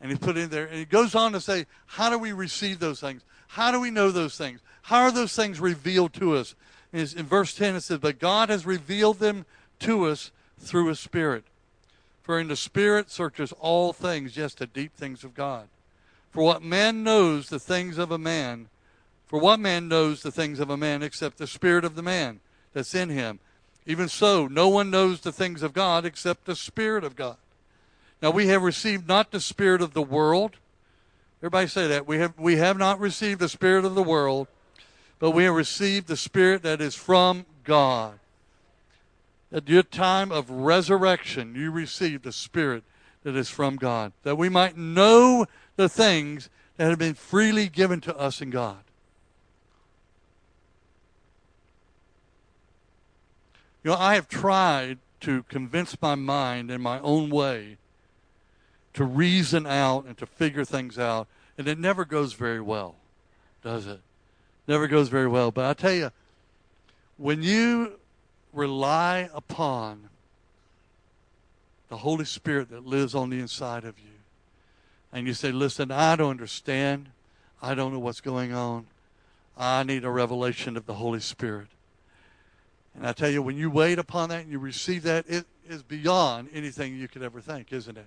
[0.00, 2.78] And he put in there, and he goes on to say, how do we receive
[2.78, 3.22] those things?
[3.48, 4.60] How do we know those things?
[4.82, 6.54] How are those things revealed to us?
[6.92, 9.44] In, in verse 10, it says, But God has revealed them
[9.80, 11.44] to us through his Spirit.
[12.22, 15.68] For in the Spirit searches all things, yes, the deep things of God.
[16.30, 18.68] For what man knows the things of a man,
[19.26, 22.40] for what man knows the things of a man except the spirit of the man
[22.72, 23.40] that's in him?
[23.86, 27.38] Even so, no one knows the things of God except the Spirit of God.
[28.20, 30.56] Now we have received not the spirit of the world.
[31.40, 32.06] Everybody say that.
[32.06, 34.48] We have we have not received the spirit of the world,
[35.18, 38.18] but we have received the spirit that is from God.
[39.52, 42.82] At your time of resurrection, you received the spirit
[43.22, 45.46] that is from God, that we might know
[45.76, 48.78] the things that have been freely given to us in God.
[53.84, 57.78] You know, I have tried to convince my mind in my own way
[58.94, 62.96] to reason out and to figure things out, and it never goes very well,
[63.62, 64.00] does it?
[64.66, 65.50] Never goes very well.
[65.50, 66.10] But I tell you,
[67.16, 67.98] when you
[68.52, 70.08] rely upon
[71.88, 74.04] the Holy Spirit that lives on the inside of you.
[75.12, 77.08] And you say, Listen, I don't understand.
[77.62, 78.86] I don't know what's going on.
[79.56, 81.68] I need a revelation of the Holy Spirit.
[82.94, 85.82] And I tell you, when you wait upon that and you receive that, it is
[85.82, 88.06] beyond anything you could ever think, isn't it?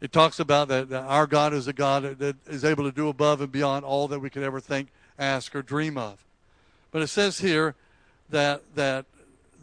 [0.00, 3.08] It talks about that, that our God is a God that, is able to do
[3.08, 4.88] above and beyond all that we could ever think,
[5.18, 6.24] ask, or dream of.
[6.90, 7.74] But it says here
[8.30, 9.06] that that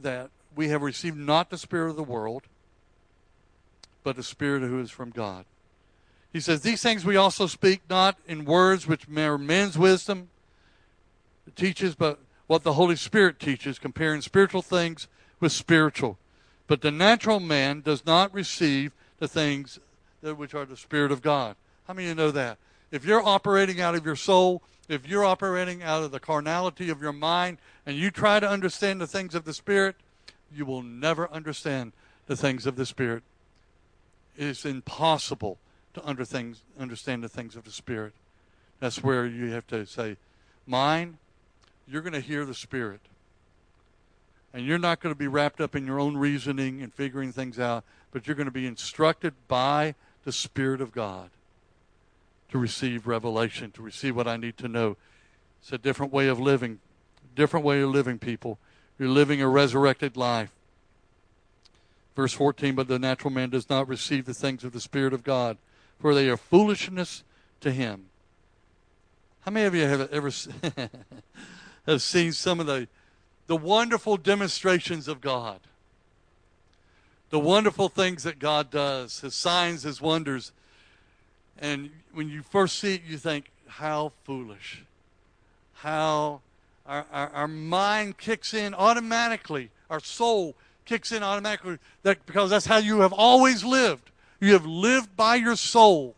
[0.02, 2.44] that we have received not the spirit of the world,
[4.04, 5.46] but the spirit who is from God.
[6.34, 10.30] He says, These things we also speak not in words which are men's wisdom
[11.56, 15.08] teaches, but what the Holy Spirit teaches, comparing spiritual things
[15.40, 16.18] with spiritual.
[16.68, 19.80] But the natural man does not receive the things
[20.22, 21.56] which are the Spirit of God.
[21.88, 22.58] How many of you know that?
[22.92, 27.02] If you're operating out of your soul, if you're operating out of the carnality of
[27.02, 29.96] your mind, and you try to understand the things of the Spirit,
[30.54, 31.94] you will never understand
[32.28, 33.24] the things of the Spirit.
[34.38, 35.58] It is impossible
[35.94, 38.14] to under things, understand the things of the Spirit.
[38.80, 40.18] That's where you have to say,
[40.66, 41.18] Mine,
[41.88, 43.02] you're going to hear the Spirit.
[44.54, 47.60] And you're not going to be wrapped up in your own reasoning and figuring things
[47.60, 51.30] out, but you're going to be instructed by the Spirit of God
[52.50, 54.98] to receive revelation, to receive what I need to know.
[55.62, 56.80] It's a different way of living,
[57.36, 58.60] different way of living, people.
[59.00, 60.52] You're living a resurrected life.
[62.16, 65.24] Verse 14, but the natural man does not receive the things of the Spirit of
[65.24, 65.58] God,
[66.00, 67.24] for they are foolishness
[67.62, 68.08] to him.
[69.42, 70.32] How many of you have ever
[71.88, 72.88] have seen some of the
[73.48, 75.60] the wonderful demonstrations of God?
[77.32, 80.52] The wonderful things that God does, his signs, his wonders.
[81.58, 84.84] And when you first see it, you think, how foolish.
[85.76, 86.42] How
[86.86, 90.56] our, our, our mind kicks in automatically, our soul
[90.86, 94.12] kicks in automatically that because that's how you have always lived.
[94.42, 96.16] You have lived by your soul.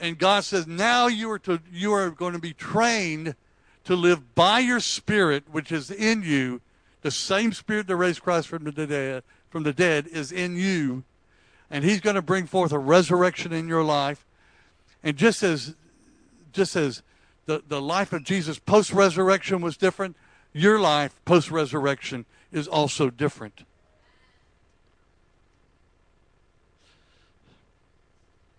[0.00, 3.36] And God says, now you are to you are going to be trained
[3.84, 6.60] to live by your spirit, which is in you.
[7.02, 11.04] The same spirit that raised Christ from the dead from the dead is in you.
[11.70, 14.24] And he's going to bring forth a resurrection in your life.
[15.02, 15.74] And just as
[16.52, 17.02] just as
[17.46, 20.16] the, the life of Jesus post resurrection was different,
[20.52, 23.62] your life post resurrection is also different.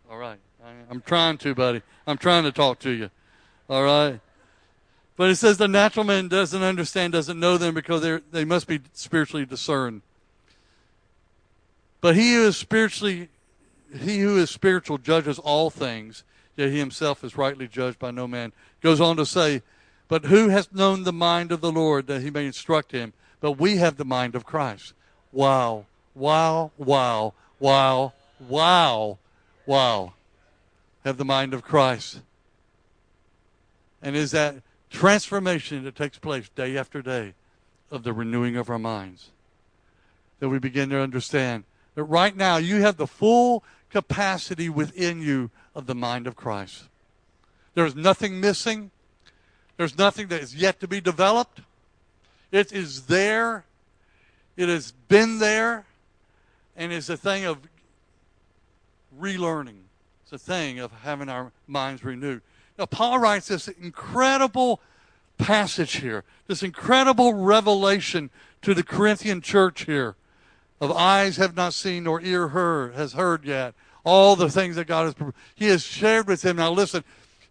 [0.09, 0.39] All right.
[0.89, 1.81] I'm trying to, buddy.
[2.05, 3.09] I'm trying to talk to you.
[3.69, 4.19] All right.
[5.15, 8.67] But it says the natural man doesn't understand, doesn't know them because they they must
[8.67, 10.01] be spiritually discerned.
[12.01, 13.29] But he who is spiritually,
[13.97, 16.23] he who is spiritual judges all things,
[16.57, 18.51] yet he himself is rightly judged by no man.
[18.81, 19.61] Goes on to say,
[20.07, 23.13] but who has known the mind of the Lord that he may instruct him?
[23.39, 24.93] But we have the mind of Christ.
[25.31, 29.17] Wow, wow, wow, wow, wow,
[29.65, 30.13] wow.
[31.05, 32.21] Have the mind of Christ.
[34.01, 34.55] And is that
[34.93, 37.33] transformation that takes place day after day
[37.91, 39.31] of the renewing of our minds.
[40.39, 41.65] That we begin to understand
[41.95, 46.83] that right now you have the full capacity within you of the mind of Christ.
[47.73, 48.91] There's nothing missing.
[49.77, 51.61] There's nothing that is yet to be developed.
[52.51, 53.65] It is there.
[54.55, 55.85] It has been there.
[56.77, 57.57] And it's a thing of
[59.19, 59.81] relearning.
[60.23, 62.41] It's a thing of having our minds renewed.
[62.77, 64.81] Now, Paul writes this incredible
[65.37, 68.29] passage here, this incredible revelation
[68.61, 70.15] to the Corinthian church here
[70.81, 73.73] of eyes have not seen nor ear heard has heard yet
[74.03, 76.57] all the things that God has he has shared with him.
[76.57, 77.03] Now listen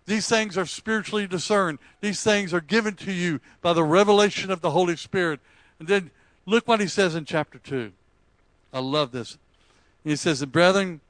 [0.06, 1.78] these things are spiritually discerned.
[2.00, 5.40] These things are given to you by the revelation of the Holy Spirit.
[5.78, 6.10] And then
[6.44, 7.92] look what he says in chapter 2
[8.72, 9.38] I love this.
[10.02, 11.00] He says brethren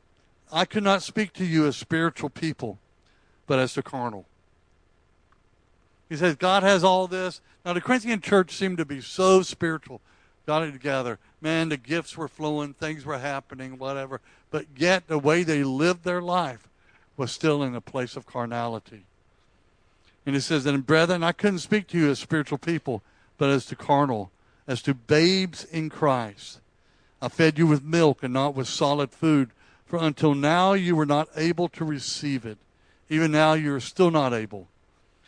[0.53, 2.79] I could not speak to you as spiritual people
[3.47, 4.27] but as to carnal
[6.13, 7.41] he says God has all this.
[7.65, 10.03] Now, the Corinthian church seemed to be so spiritual,
[10.45, 11.19] got it together.
[11.41, 14.21] Man, the gifts were flowing, things were happening, whatever.
[14.51, 16.69] But yet, the way they lived their life
[17.17, 19.05] was still in a place of carnality.
[20.27, 23.03] And he says, And brethren, I couldn't speak to you as spiritual people,
[23.39, 24.31] but as to carnal,
[24.69, 26.61] as to babes in Christ.
[27.23, 29.49] I fed you with milk and not with solid food,
[29.87, 32.59] for until now you were not able to receive it.
[33.09, 34.69] Even now you are still not able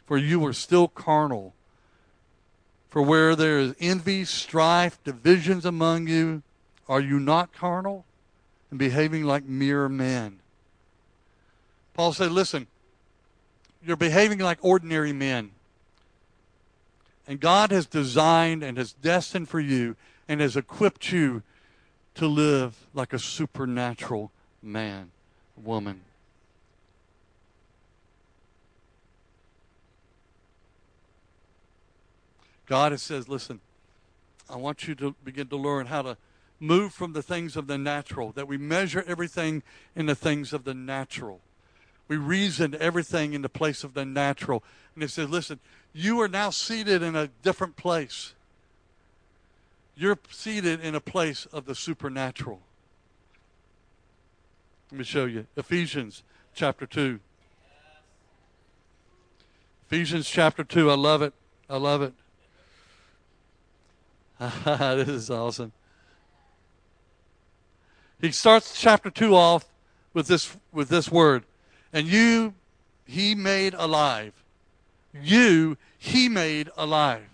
[0.07, 1.55] for you are still carnal.
[2.89, 6.43] For where there is envy, strife, divisions among you,
[6.89, 8.05] are you not carnal
[8.71, 10.41] and behaving like mere men?
[11.95, 12.67] Paul said, Listen,
[13.85, 15.51] you're behaving like ordinary men.
[17.27, 19.97] And God has designed and has destined for you
[20.29, 21.43] and has equipped you
[22.17, 24.31] to live like a supernatural
[24.63, 25.11] man,
[25.57, 26.03] woman.
[32.67, 33.61] God says, listen,
[34.49, 36.17] I want you to begin to learn how to
[36.61, 39.63] move from the things of the natural, that we measure everything
[39.95, 41.41] in the things of the natural.
[42.09, 44.63] We reason everything in the place of the natural.
[44.95, 45.61] And he says, listen,
[45.93, 48.35] you are now seated in a different place.
[49.97, 52.61] You're seated in a place of the supernatural.
[54.91, 55.47] Let me show you.
[55.57, 56.23] Ephesians
[56.55, 57.21] chapter 2.
[59.87, 60.91] Ephesians chapter 2.
[60.91, 61.33] I love it.
[61.69, 62.15] I love it.
[64.65, 65.73] this is awesome.
[68.21, 69.67] He starts chapter 2 off
[70.13, 71.45] with this with this word.
[71.93, 72.55] And you
[73.05, 74.33] he made alive.
[75.13, 77.29] You he made alive.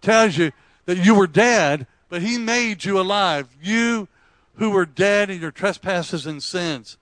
[0.00, 0.52] Tells you
[0.86, 3.48] that you were dead, but he made you alive.
[3.62, 4.08] You
[4.56, 6.96] who were dead in your trespasses and sins.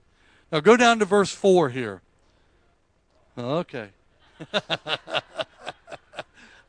[0.51, 2.01] Now go down to verse 4 here.
[3.37, 3.89] Okay.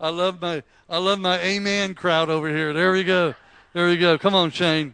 [0.05, 2.75] I love my I love my amen crowd over here.
[2.75, 3.35] There we go.
[3.73, 4.19] There we go.
[4.19, 4.93] Come on, Shane.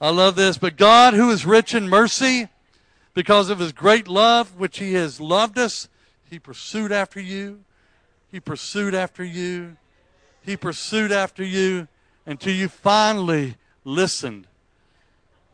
[0.00, 0.58] I love this.
[0.58, 2.48] But God, who is rich in mercy,
[3.14, 5.88] because of his great love which he has loved us,
[6.28, 7.60] he pursued after you.
[8.32, 9.76] He pursued after you.
[10.42, 11.86] He pursued after you
[12.26, 13.54] until you finally
[13.84, 14.48] listened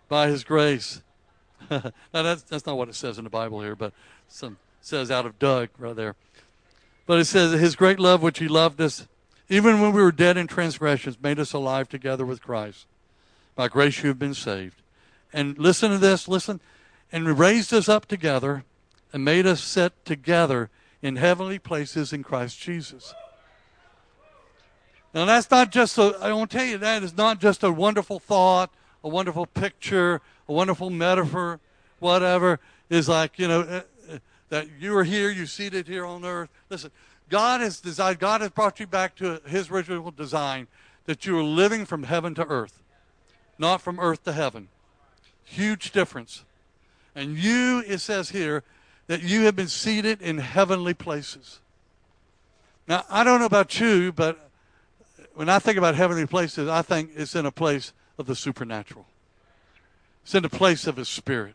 [0.09, 1.03] by his grace.
[1.71, 3.93] now that's that's not what it says in the Bible here, but
[4.29, 6.17] some says out of Doug right there.
[7.07, 9.07] But it says his great love which he loved us,
[9.49, 12.87] even when we were dead in transgressions, made us alive together with Christ.
[13.55, 14.81] By grace you have been saved.
[15.33, 16.61] And listen to this, listen.
[17.11, 18.65] And raised us up together
[19.13, 20.71] and made us sit together
[21.03, 23.15] in heavenly places in Christ Jesus.
[25.13, 27.71] Now that's not just a, I want to tell you that is not just a
[27.71, 28.71] wonderful thought,
[29.05, 31.61] a wonderful picture, a wonderful metaphor,
[31.99, 32.61] whatever.
[32.89, 33.83] Is like, you know,
[34.53, 36.51] that you are here, you seated here on earth.
[36.69, 36.91] Listen,
[37.31, 40.67] God has designed, God has brought you back to his original design
[41.07, 42.83] that you are living from heaven to earth,
[43.57, 44.69] not from earth to heaven.
[45.43, 46.45] Huge difference.
[47.15, 48.63] And you, it says here,
[49.07, 51.61] that you have been seated in heavenly places.
[52.87, 54.51] Now, I don't know about you, but
[55.33, 59.07] when I think about heavenly places, I think it's in a place of the supernatural.
[60.25, 61.55] It's in a place of His Spirit.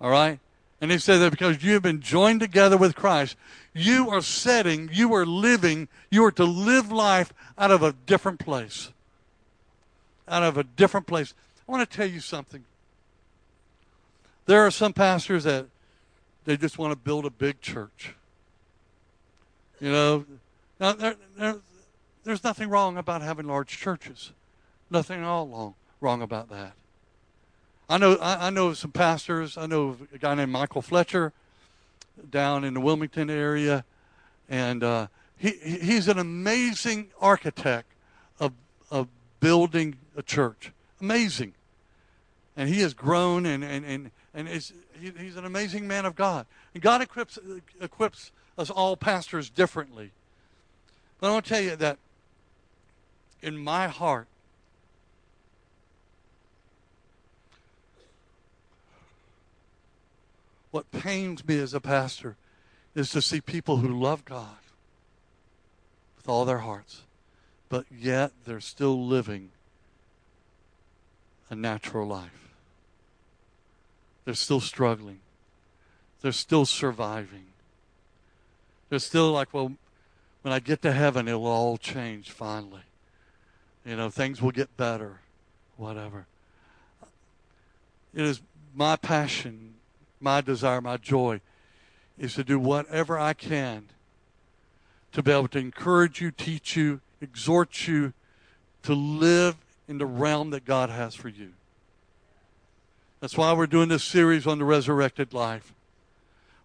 [0.00, 0.40] All right?
[0.82, 3.36] And he said that because you have been joined together with Christ,
[3.72, 8.40] you are setting, you are living, you are to live life out of a different
[8.40, 8.90] place.
[10.26, 11.34] Out of a different place.
[11.68, 12.64] I want to tell you something.
[14.46, 15.66] There are some pastors that
[16.46, 18.16] they just want to build a big church.
[19.80, 20.26] You know,
[20.80, 21.56] now there, there,
[22.24, 24.32] there's nothing wrong about having large churches.
[24.90, 26.72] Nothing at all wrong, wrong about that.
[27.88, 29.56] I know I, I know some pastors.
[29.58, 31.32] I know a guy named Michael Fletcher
[32.30, 33.84] down in the Wilmington area,
[34.48, 35.06] and uh,
[35.36, 37.88] he he's an amazing architect
[38.40, 38.52] of
[38.90, 39.08] of
[39.40, 40.72] building a church.
[41.00, 41.54] Amazing,
[42.56, 46.14] and he has grown and and and and is he, he's an amazing man of
[46.14, 46.46] God.
[46.74, 47.38] And God equips
[47.80, 50.12] equips us all pastors differently.
[51.20, 51.98] But I want to tell you that
[53.42, 54.26] in my heart,
[60.72, 62.36] what pains me as a pastor
[62.96, 64.56] is to see people who love God
[66.16, 67.02] with all their hearts,
[67.68, 69.50] but yet they're still living
[71.50, 72.48] a natural life.
[74.24, 75.20] They're still struggling.
[76.22, 77.46] They're still surviving.
[78.88, 79.72] They're still like, well,
[80.42, 82.82] when I get to heaven, it'll all change finally.
[83.84, 85.20] You know, things will get better,
[85.76, 86.26] whatever.
[88.14, 88.40] It is
[88.74, 89.74] my passion,
[90.22, 91.40] my desire, my joy
[92.18, 93.88] is to do whatever I can
[95.12, 98.12] to be able to encourage you, teach you, exhort you
[98.82, 101.52] to live in the realm that God has for you.
[103.20, 105.74] That's why we're doing this series on the resurrected life.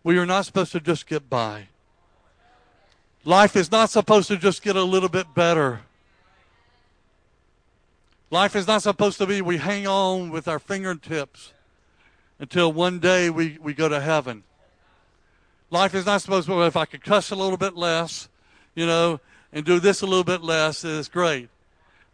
[0.04, 1.68] We are not supposed to just get by.
[3.26, 5.82] Life is not supposed to just get a little bit better.
[8.32, 11.52] Life is not supposed to be we hang on with our fingertips
[12.40, 14.44] until one day we, we go to heaven.
[15.70, 18.30] Life is not supposed to be, well, if I could cuss a little bit less,
[18.76, 19.20] you know,
[19.52, 21.50] and do this a little bit less, it's great.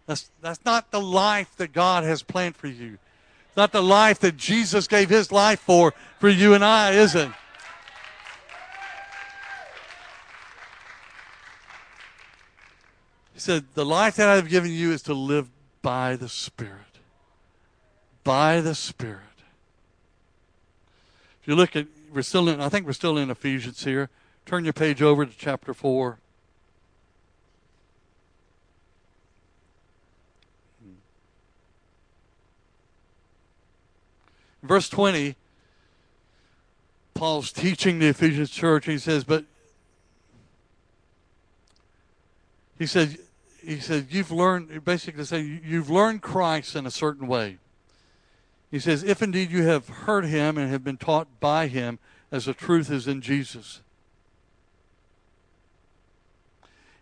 [0.05, 2.97] That's, that's not the life that God has planned for you.
[3.47, 7.15] It's not the life that Jesus gave his life for, for you and I, is
[7.15, 7.29] it?
[13.33, 15.49] He said, The life that I've given you is to live
[15.81, 16.79] by the Spirit.
[18.23, 19.32] by the Spirit.
[21.43, 24.09] If you look at, we're still in, I think we're still in Ephesians here.
[24.45, 26.17] Turn your page over to chapter 4.
[34.61, 35.35] Verse 20,
[37.13, 38.85] Paul's teaching the Ephesians church.
[38.85, 39.43] He says, but
[42.79, 43.17] he said,
[43.61, 47.57] he said, you've learned, basically say, you've learned Christ in a certain way.
[48.73, 51.99] He says, if indeed you have heard him and have been taught by him
[52.31, 53.81] as the truth is in Jesus.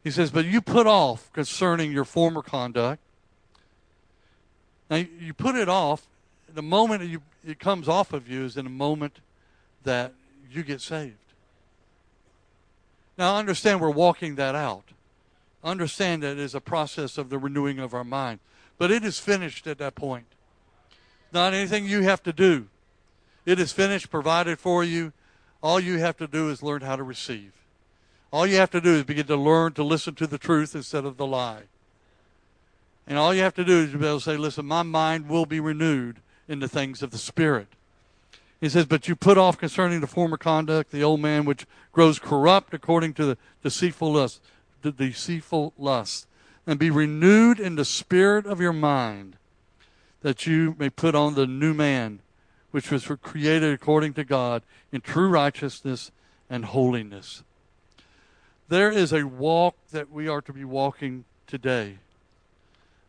[0.03, 3.02] He says, but you put off concerning your former conduct.
[4.89, 6.06] Now, you put it off.
[6.53, 9.19] The moment you, it comes off of you is in the moment
[9.85, 10.11] that
[10.52, 11.15] you get saved.
[13.18, 14.89] Now, understand we're walking that out.
[15.64, 18.41] Understand that it is a process of the renewing of our mind.
[18.77, 20.26] But it is finished at that point.
[21.32, 22.68] Not anything you have to do.
[23.45, 25.14] It is finished, provided for you.
[25.64, 27.53] All you have to do is learn how to receive.
[28.32, 31.06] All you have to do is begin to learn to listen to the truth instead
[31.06, 31.64] of the lie.
[33.08, 35.45] And all you have to do is be able to say, listen, my mind will
[35.45, 36.18] be renewed
[36.48, 37.68] in the things of the Spirit.
[38.62, 42.20] He says, But you put off concerning the former conduct the old man which grows
[42.20, 44.40] corrupt according to the deceitful lust,
[44.84, 46.28] the deceitful lust,
[46.68, 49.36] and be renewed in the spirit of your mind,
[50.22, 52.19] that you may put on the new man,
[52.72, 56.11] which was created according to God in true righteousness
[56.49, 57.43] and holiness.
[58.69, 61.98] There is a walk that we are to be walking today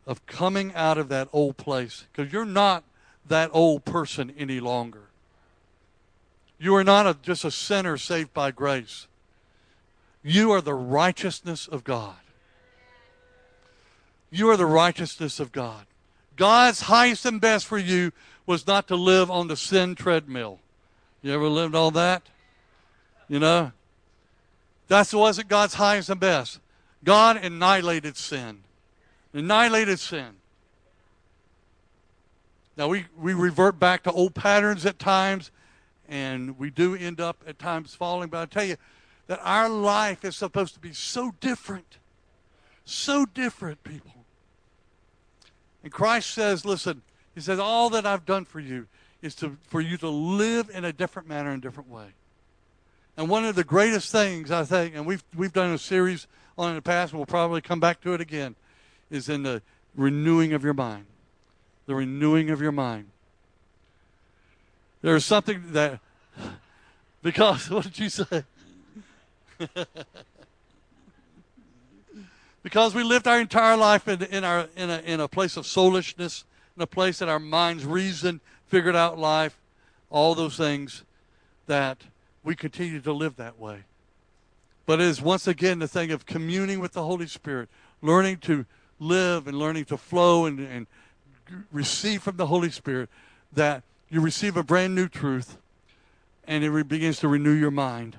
[0.06, 2.82] of coming out of that old place because you're not
[3.28, 5.10] that old person any longer.
[6.58, 9.06] You are not a, just a sinner saved by grace.
[10.22, 12.16] You are the righteousness of God.
[14.30, 15.86] You are the righteousness of God.
[16.42, 18.10] God's highest and best for you
[18.46, 20.58] was not to live on the sin treadmill.
[21.22, 22.24] You ever lived on that?
[23.28, 23.70] You know?
[24.88, 26.58] That wasn't God's highest and best.
[27.04, 28.64] God annihilated sin.
[29.32, 30.30] Annihilated sin.
[32.76, 35.52] Now we, we revert back to old patterns at times,
[36.08, 38.30] and we do end up at times falling.
[38.30, 38.78] But I tell you
[39.28, 41.98] that our life is supposed to be so different.
[42.84, 44.21] So different, people.
[45.82, 47.02] And Christ says, listen,
[47.34, 48.86] He says, all that I've done for you
[49.20, 52.08] is to, for you to live in a different manner, in a different way.
[53.16, 56.26] And one of the greatest things, I think, and we've, we've done a series
[56.56, 58.56] on it in the past, and we'll probably come back to it again,
[59.10, 59.62] is in the
[59.94, 61.06] renewing of your mind.
[61.86, 63.10] The renewing of your mind.
[65.02, 66.00] There's something that,
[67.22, 68.44] because, what did you say?
[72.62, 75.66] because we lived our entire life in, in, our, in, a, in a place of
[75.66, 76.44] soulishness,
[76.76, 79.58] in a place that our minds reasoned, figured out life,
[80.10, 81.04] all those things,
[81.66, 81.98] that
[82.44, 83.80] we continue to live that way.
[84.86, 87.68] But it is once again the thing of communing with the Holy Spirit,
[88.00, 88.66] learning to
[88.98, 90.86] live and learning to flow and, and
[91.72, 93.08] receive from the Holy Spirit
[93.52, 95.56] that you receive a brand new truth
[96.44, 98.16] and it re- begins to renew your mind.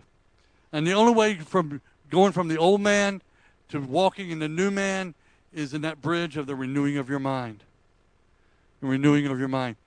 [0.71, 3.21] And the only way from going from the old man
[3.73, 5.15] to walking in the new man
[5.51, 7.63] is in that bridge of the renewing of your mind.
[8.81, 9.77] The renewing of your mind.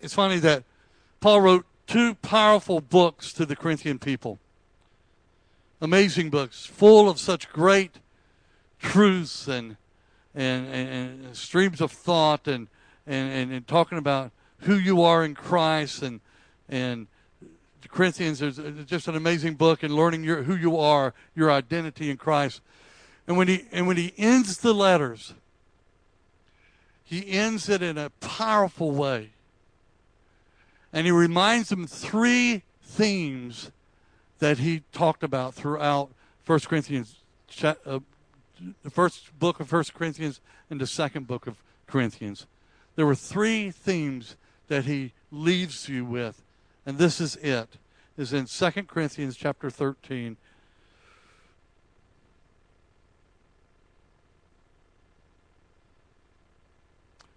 [0.00, 0.64] It's funny that
[1.20, 4.38] Paul wrote two powerful books to the Corinthian people.
[5.82, 7.96] Amazing books, full of such great
[8.78, 9.76] truths and
[10.34, 12.68] and, and, and streams of thought and,
[13.06, 16.20] and, and, and talking about who you are in Christ and
[16.68, 17.08] and
[17.88, 22.16] Corinthians is just an amazing book and learning your, who you are, your identity in
[22.16, 22.60] Christ.
[23.26, 25.34] And when he and when he ends the letters,
[27.04, 29.30] he ends it in a powerful way.
[30.92, 33.70] And he reminds them three themes
[34.38, 36.10] that he talked about throughout
[36.46, 37.16] 1 Corinthians,
[37.62, 37.74] uh,
[38.82, 40.40] the first book of 1 Corinthians
[40.70, 41.56] and the second book of
[41.86, 42.46] Corinthians.
[42.96, 44.36] There were three themes
[44.68, 46.43] that he leaves you with,
[46.86, 47.68] and this is it.
[48.16, 50.36] Is in 2 Corinthians chapter 13.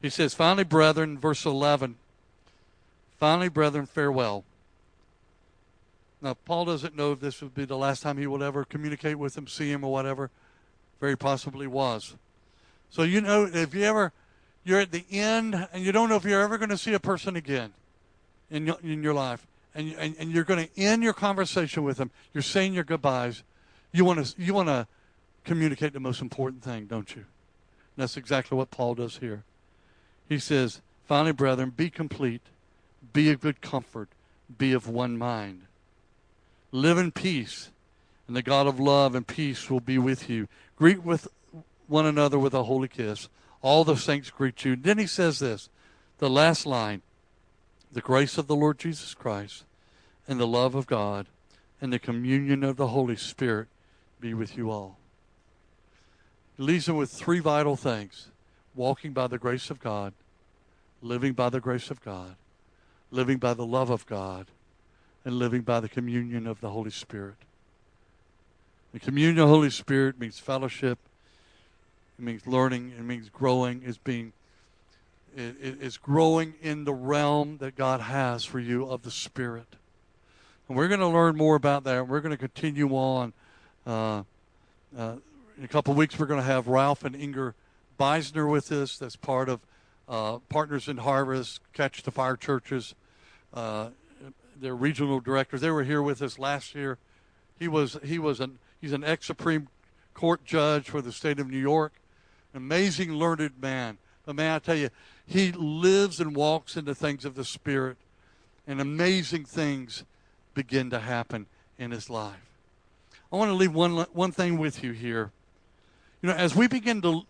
[0.01, 1.95] He says, Finally, brethren, verse 11,
[3.19, 4.43] finally, brethren, farewell.
[6.21, 9.17] Now, Paul doesn't know if this would be the last time he would ever communicate
[9.17, 10.29] with him, see him, or whatever.
[10.99, 12.15] Very possibly was.
[12.89, 14.13] So, you know, if you ever,
[14.63, 16.99] you're at the end and you don't know if you're ever going to see a
[16.99, 17.73] person again
[18.49, 19.45] in your, in your life,
[19.75, 23.43] and, and, and you're going to end your conversation with them, you're saying your goodbyes,
[23.91, 24.87] you want to, you want to
[25.43, 27.21] communicate the most important thing, don't you?
[27.21, 29.43] And that's exactly what Paul does here.
[30.27, 32.41] He says, Finally, brethren, be complete,
[33.13, 34.09] be of good comfort,
[34.57, 35.61] be of one mind.
[36.71, 37.71] Live in peace,
[38.27, 40.49] and the God of love and peace will be with you.
[40.75, 41.29] Greet with
[41.87, 43.29] one another with a holy kiss.
[43.61, 44.75] All the saints greet you.
[44.75, 45.69] Then he says this,
[46.17, 47.01] the last line
[47.91, 49.63] the grace of the Lord Jesus Christ
[50.27, 51.27] and the love of God
[51.81, 53.67] and the communion of the Holy Spirit
[54.19, 54.97] be with you all.
[56.57, 58.27] He leaves them with three vital things
[58.75, 60.13] walking by the grace of God,
[61.01, 62.35] living by the grace of God,
[63.11, 64.47] living by the love of God,
[65.23, 67.35] and living by the communion of the Holy Spirit.
[68.93, 70.97] The communion of the Holy Spirit means fellowship,
[72.17, 74.33] it means learning, it means growing, it's being
[75.37, 79.75] it, it- it's growing in the realm that God has for you of the Spirit.
[80.67, 82.07] And we're going to learn more about that.
[82.07, 83.33] We're going to continue on.
[83.85, 84.23] Uh,
[84.97, 85.15] uh,
[85.57, 87.55] in a couple of weeks, we're going to have Ralph and Inger
[87.99, 88.97] Beisner with us.
[88.97, 89.61] That's part of
[90.09, 92.95] uh, Partners in Harvest, Catch the Fire Churches.
[93.53, 93.89] Uh,
[94.59, 95.61] their regional directors.
[95.61, 96.97] They were here with us last year.
[97.59, 99.67] He was he was an he's an ex Supreme
[100.13, 101.93] Court judge for the state of New York.
[102.53, 103.97] Amazing learned man.
[104.25, 104.89] But man, I tell you,
[105.27, 107.97] he lives and walks in the things of the Spirit,
[108.65, 110.05] and amazing things
[110.53, 111.47] begin to happen
[111.77, 112.47] in his life.
[113.31, 115.31] I want to leave one one thing with you here.
[116.21, 117.23] You know, as we begin to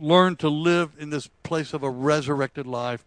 [0.00, 3.04] learn to live in this place of a resurrected life,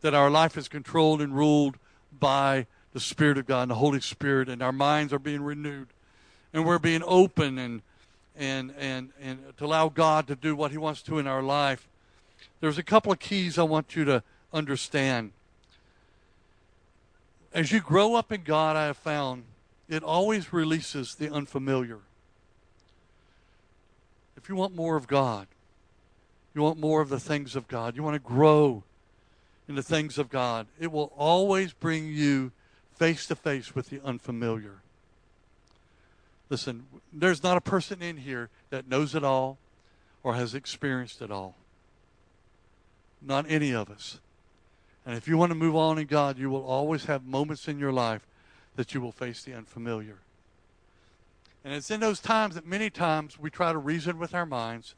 [0.00, 1.76] that our life is controlled and ruled
[2.18, 5.88] by the Spirit of God and the Holy Spirit, and our minds are being renewed,
[6.52, 7.82] and we're being open and
[8.36, 11.88] and and and to allow God to do what He wants to in our life.
[12.62, 14.22] There's a couple of keys I want you to
[14.52, 15.32] understand.
[17.52, 19.42] As you grow up in God, I have found
[19.88, 21.98] it always releases the unfamiliar.
[24.36, 25.48] If you want more of God,
[26.54, 28.84] you want more of the things of God, you want to grow
[29.66, 32.52] in the things of God, it will always bring you
[32.94, 34.82] face to face with the unfamiliar.
[36.48, 39.58] Listen, there's not a person in here that knows it all
[40.22, 41.56] or has experienced it all.
[43.24, 44.18] Not any of us.
[45.04, 47.78] And if you want to move on in God, you will always have moments in
[47.78, 48.26] your life
[48.76, 50.18] that you will face the unfamiliar.
[51.64, 54.94] And it's in those times that many times we try to reason with our minds,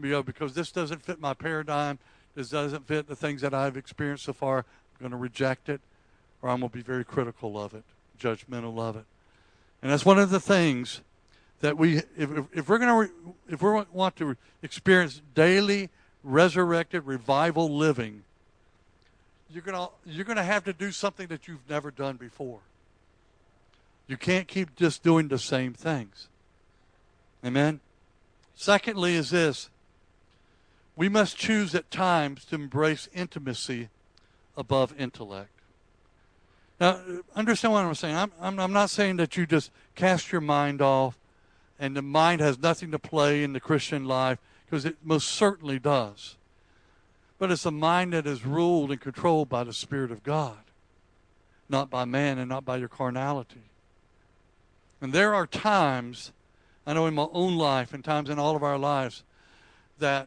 [0.00, 1.98] you know, because this doesn't fit my paradigm,
[2.34, 4.58] this doesn't fit the things that I've experienced so far.
[4.58, 5.80] I'm going to reject it,
[6.42, 7.84] or I'm going to be very critical of it,
[8.20, 9.04] judgmental of it.
[9.82, 11.00] And that's one of the things
[11.60, 15.90] that we, if, if, if we're going to, if we want to experience daily
[16.24, 18.24] resurrected revival living,
[19.50, 22.60] you're going you're going to have to do something that you've never done before.
[24.06, 26.28] You can't keep just doing the same things.
[27.44, 27.80] Amen.
[28.54, 29.70] Secondly, is this:
[30.96, 33.90] we must choose at times to embrace intimacy
[34.56, 35.50] above intellect.
[36.80, 37.00] Now,
[37.36, 38.16] understand what I'm saying.
[38.16, 41.16] I'm, I'm, I'm not saying that you just cast your mind off
[41.78, 44.38] and the mind has nothing to play in the Christian life,
[44.74, 46.34] because it most certainly does.
[47.38, 50.58] But it's a mind that is ruled and controlled by the Spirit of God,
[51.68, 53.62] not by man and not by your carnality.
[55.00, 56.32] And there are times,
[56.84, 59.22] I know in my own life and times in all of our lives,
[60.00, 60.26] that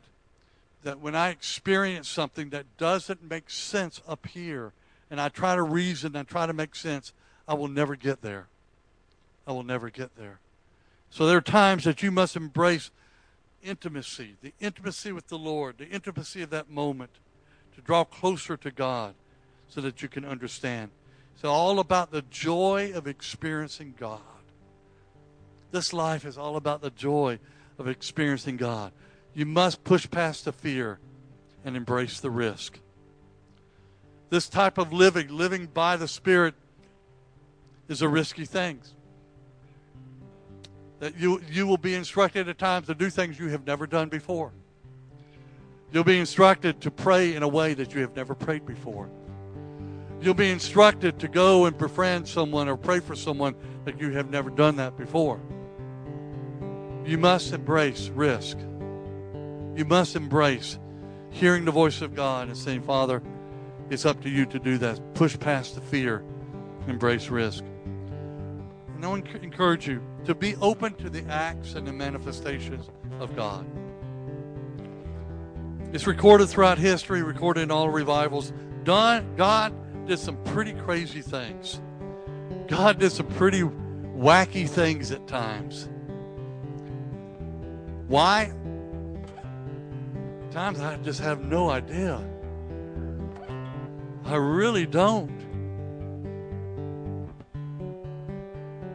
[0.83, 4.71] that when I experience something that doesn't make sense up here,
[5.11, 7.11] and I try to reason and try to make sense,
[7.49, 8.47] I will never get there.
[9.45, 10.39] I will never get there.
[11.09, 12.91] So there are times that you must embrace
[13.63, 17.11] intimacy, the intimacy with the Lord, the intimacy of that moment,
[17.75, 19.13] to draw closer to God
[19.67, 20.91] so that you can understand.
[21.35, 24.21] It's all about the joy of experiencing God.
[25.71, 27.39] This life is all about the joy
[27.77, 28.91] of experiencing God.
[29.33, 30.99] You must push past the fear
[31.63, 32.79] and embrace the risk.
[34.29, 36.55] This type of living, living by the Spirit,
[37.87, 38.81] is a risky thing.
[40.99, 44.09] That you, you will be instructed at times to do things you have never done
[44.09, 44.51] before.
[45.91, 49.09] You'll be instructed to pray in a way that you have never prayed before.
[50.19, 53.55] You'll be instructed to go and befriend someone or pray for someone
[53.85, 55.39] that you have never done that before.
[57.05, 58.57] You must embrace risk.
[58.57, 60.79] You must embrace
[61.29, 63.21] hearing the voice of God and saying, Father,
[63.89, 64.99] it's up to you to do that.
[65.13, 66.23] Push past the fear,
[66.87, 67.63] embrace risk.
[68.97, 72.89] And I want to encourage you to be open to the acts and the manifestations
[73.19, 73.63] of God.
[75.93, 78.53] It's recorded throughout history, recorded in all revivals.
[78.83, 79.73] God
[80.07, 81.79] did some pretty crazy things.
[82.67, 85.87] God did some pretty wacky things at times.
[88.07, 88.51] Why?
[90.49, 92.27] Times I just have no idea.
[94.25, 95.29] I really don't.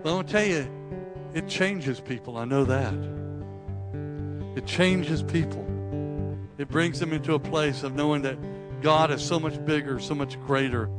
[0.02, 0.68] But I'm going to tell you,
[1.34, 2.36] it changes people.
[2.36, 2.94] I know that.
[4.56, 5.64] It changes people.
[6.58, 8.36] It brings them into a place of knowing that
[8.82, 10.90] God is so much bigger, so much greater.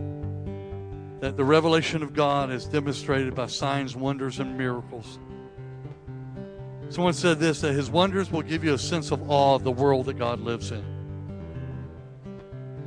[1.20, 5.20] That the revelation of God is demonstrated by signs, wonders, and miracles.
[6.90, 9.72] Someone said this that his wonders will give you a sense of awe of the
[9.72, 10.84] world that God lives in.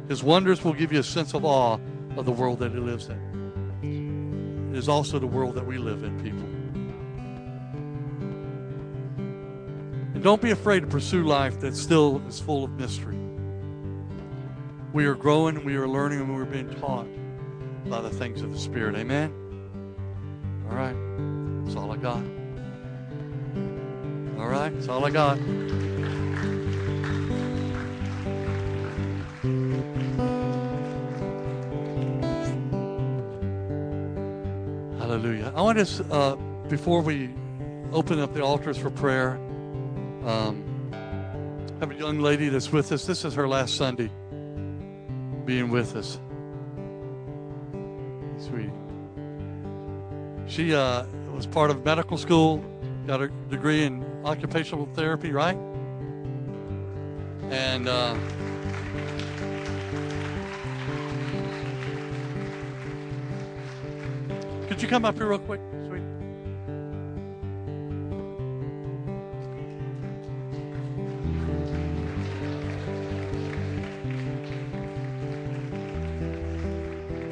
[0.08, 1.78] His wonders will give you a sense of awe
[2.16, 3.35] of the world that he lives in.
[4.76, 6.44] Is also the world that we live in, people.
[10.14, 13.16] And don't be afraid to pursue life that still is full of mystery.
[14.92, 17.06] We are growing, we are learning, and we're being taught
[17.88, 18.96] by the things of the Spirit.
[18.96, 19.32] Amen?
[20.68, 20.94] All right.
[21.64, 22.22] That's all I got.
[24.38, 24.74] All right.
[24.74, 25.38] That's all I got.
[35.56, 36.36] I want us, uh,
[36.68, 37.30] before we
[37.90, 39.38] open up the altars for prayer,
[40.26, 40.62] um,
[41.80, 43.06] have a young lady that's with us.
[43.06, 44.10] This is her last Sunday
[45.46, 46.20] being with us.
[48.36, 48.70] Sweet.
[50.46, 52.62] She uh, was part of medical school,
[53.06, 55.56] got a degree in occupational therapy, right?
[57.48, 58.14] And uh,
[64.76, 66.02] could you come up here real quick, sweet?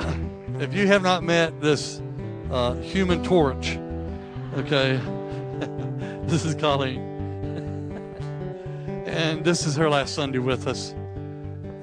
[0.58, 2.00] If you have not met this
[2.50, 3.76] uh, human torch,
[4.54, 4.96] okay,
[6.26, 7.02] this is Colleen.
[9.04, 10.94] and this is her last Sunday with us.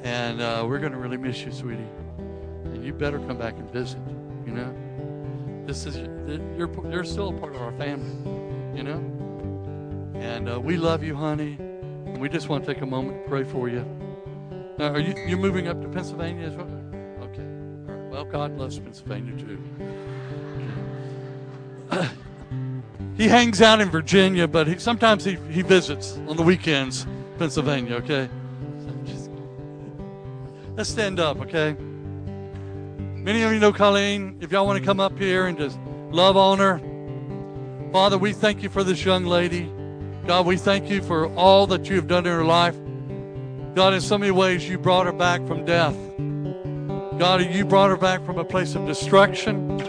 [0.01, 1.85] And uh, we're going to really miss you, sweetie.
[2.63, 3.99] And you better come back and visit?
[5.71, 5.95] This is,
[6.57, 8.11] you're, you're still a part of our family,
[8.75, 8.97] you know?
[10.15, 11.55] And uh, we love you, honey.
[11.59, 13.85] And we just want to take a moment to pray for you.
[14.77, 16.67] Now, are you you're moving up to Pennsylvania as well?
[17.21, 17.45] Okay.
[18.11, 19.59] Well, God loves Pennsylvania too.
[23.15, 27.07] he hangs out in Virginia, but he, sometimes he, he visits on the weekends,
[27.37, 28.29] Pennsylvania, okay?
[30.75, 31.77] Let's stand up, okay?
[33.31, 34.35] Many of you know Colleen.
[34.41, 35.79] If y'all want to come up here and just
[36.11, 36.81] love on her.
[37.93, 39.71] Father, we thank you for this young lady.
[40.27, 42.75] God, we thank you for all that you have done in her life.
[43.73, 45.95] God, in so many ways, you brought her back from death.
[47.17, 49.79] God, you brought her back from a place of destruction,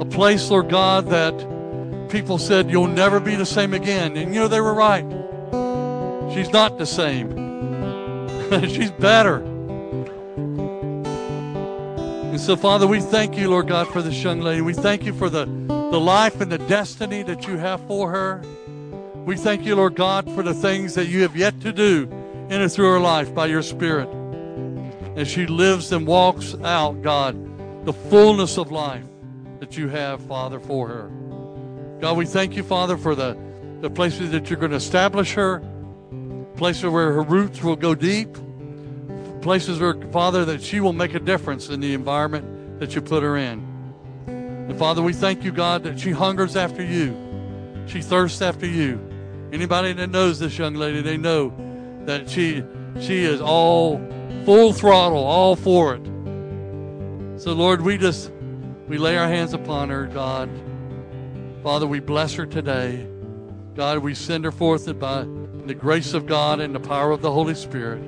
[0.00, 4.16] a place, Lord God, that people said, You'll never be the same again.
[4.16, 5.04] And you know, they were right.
[6.34, 7.30] She's not the same,
[8.68, 9.51] she's better.
[12.32, 14.62] And so, Father, we thank you, Lord God, for this young lady.
[14.62, 18.42] We thank you for the, the life and the destiny that you have for her.
[19.26, 22.08] We thank you, Lord God, for the things that you have yet to do
[22.48, 24.08] in and through her life by your Spirit.
[25.14, 27.36] As she lives and walks out, God,
[27.84, 29.04] the fullness of life
[29.60, 31.10] that you have, Father, for her.
[32.00, 33.36] God, we thank you, Father, for the,
[33.82, 35.62] the places that you're going to establish her,
[36.56, 38.38] places where her roots will go deep,
[39.42, 43.22] places where, Father, that she will make a difference in the environment that you put
[43.22, 43.68] her in.
[44.26, 47.16] And Father, we thank you, God, that she hungers after you.
[47.86, 49.00] She thirsts after you.
[49.52, 51.52] Anybody that knows this young lady, they know
[52.06, 52.62] that she
[53.00, 53.98] she is all
[54.44, 56.04] full throttle, all for it.
[57.40, 58.30] So Lord, we just
[58.88, 60.48] we lay our hands upon her, God.
[61.62, 63.06] Father, we bless her today.
[63.74, 65.26] God, we send her forth by
[65.66, 68.02] the grace of God and the power of the Holy Spirit.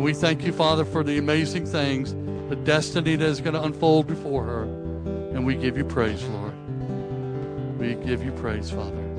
[0.00, 2.14] And we thank you, Father, for the amazing things,
[2.48, 4.62] the destiny that is going to unfold before her.
[4.62, 6.54] And we give you praise, Lord.
[7.78, 9.09] We give you praise, Father.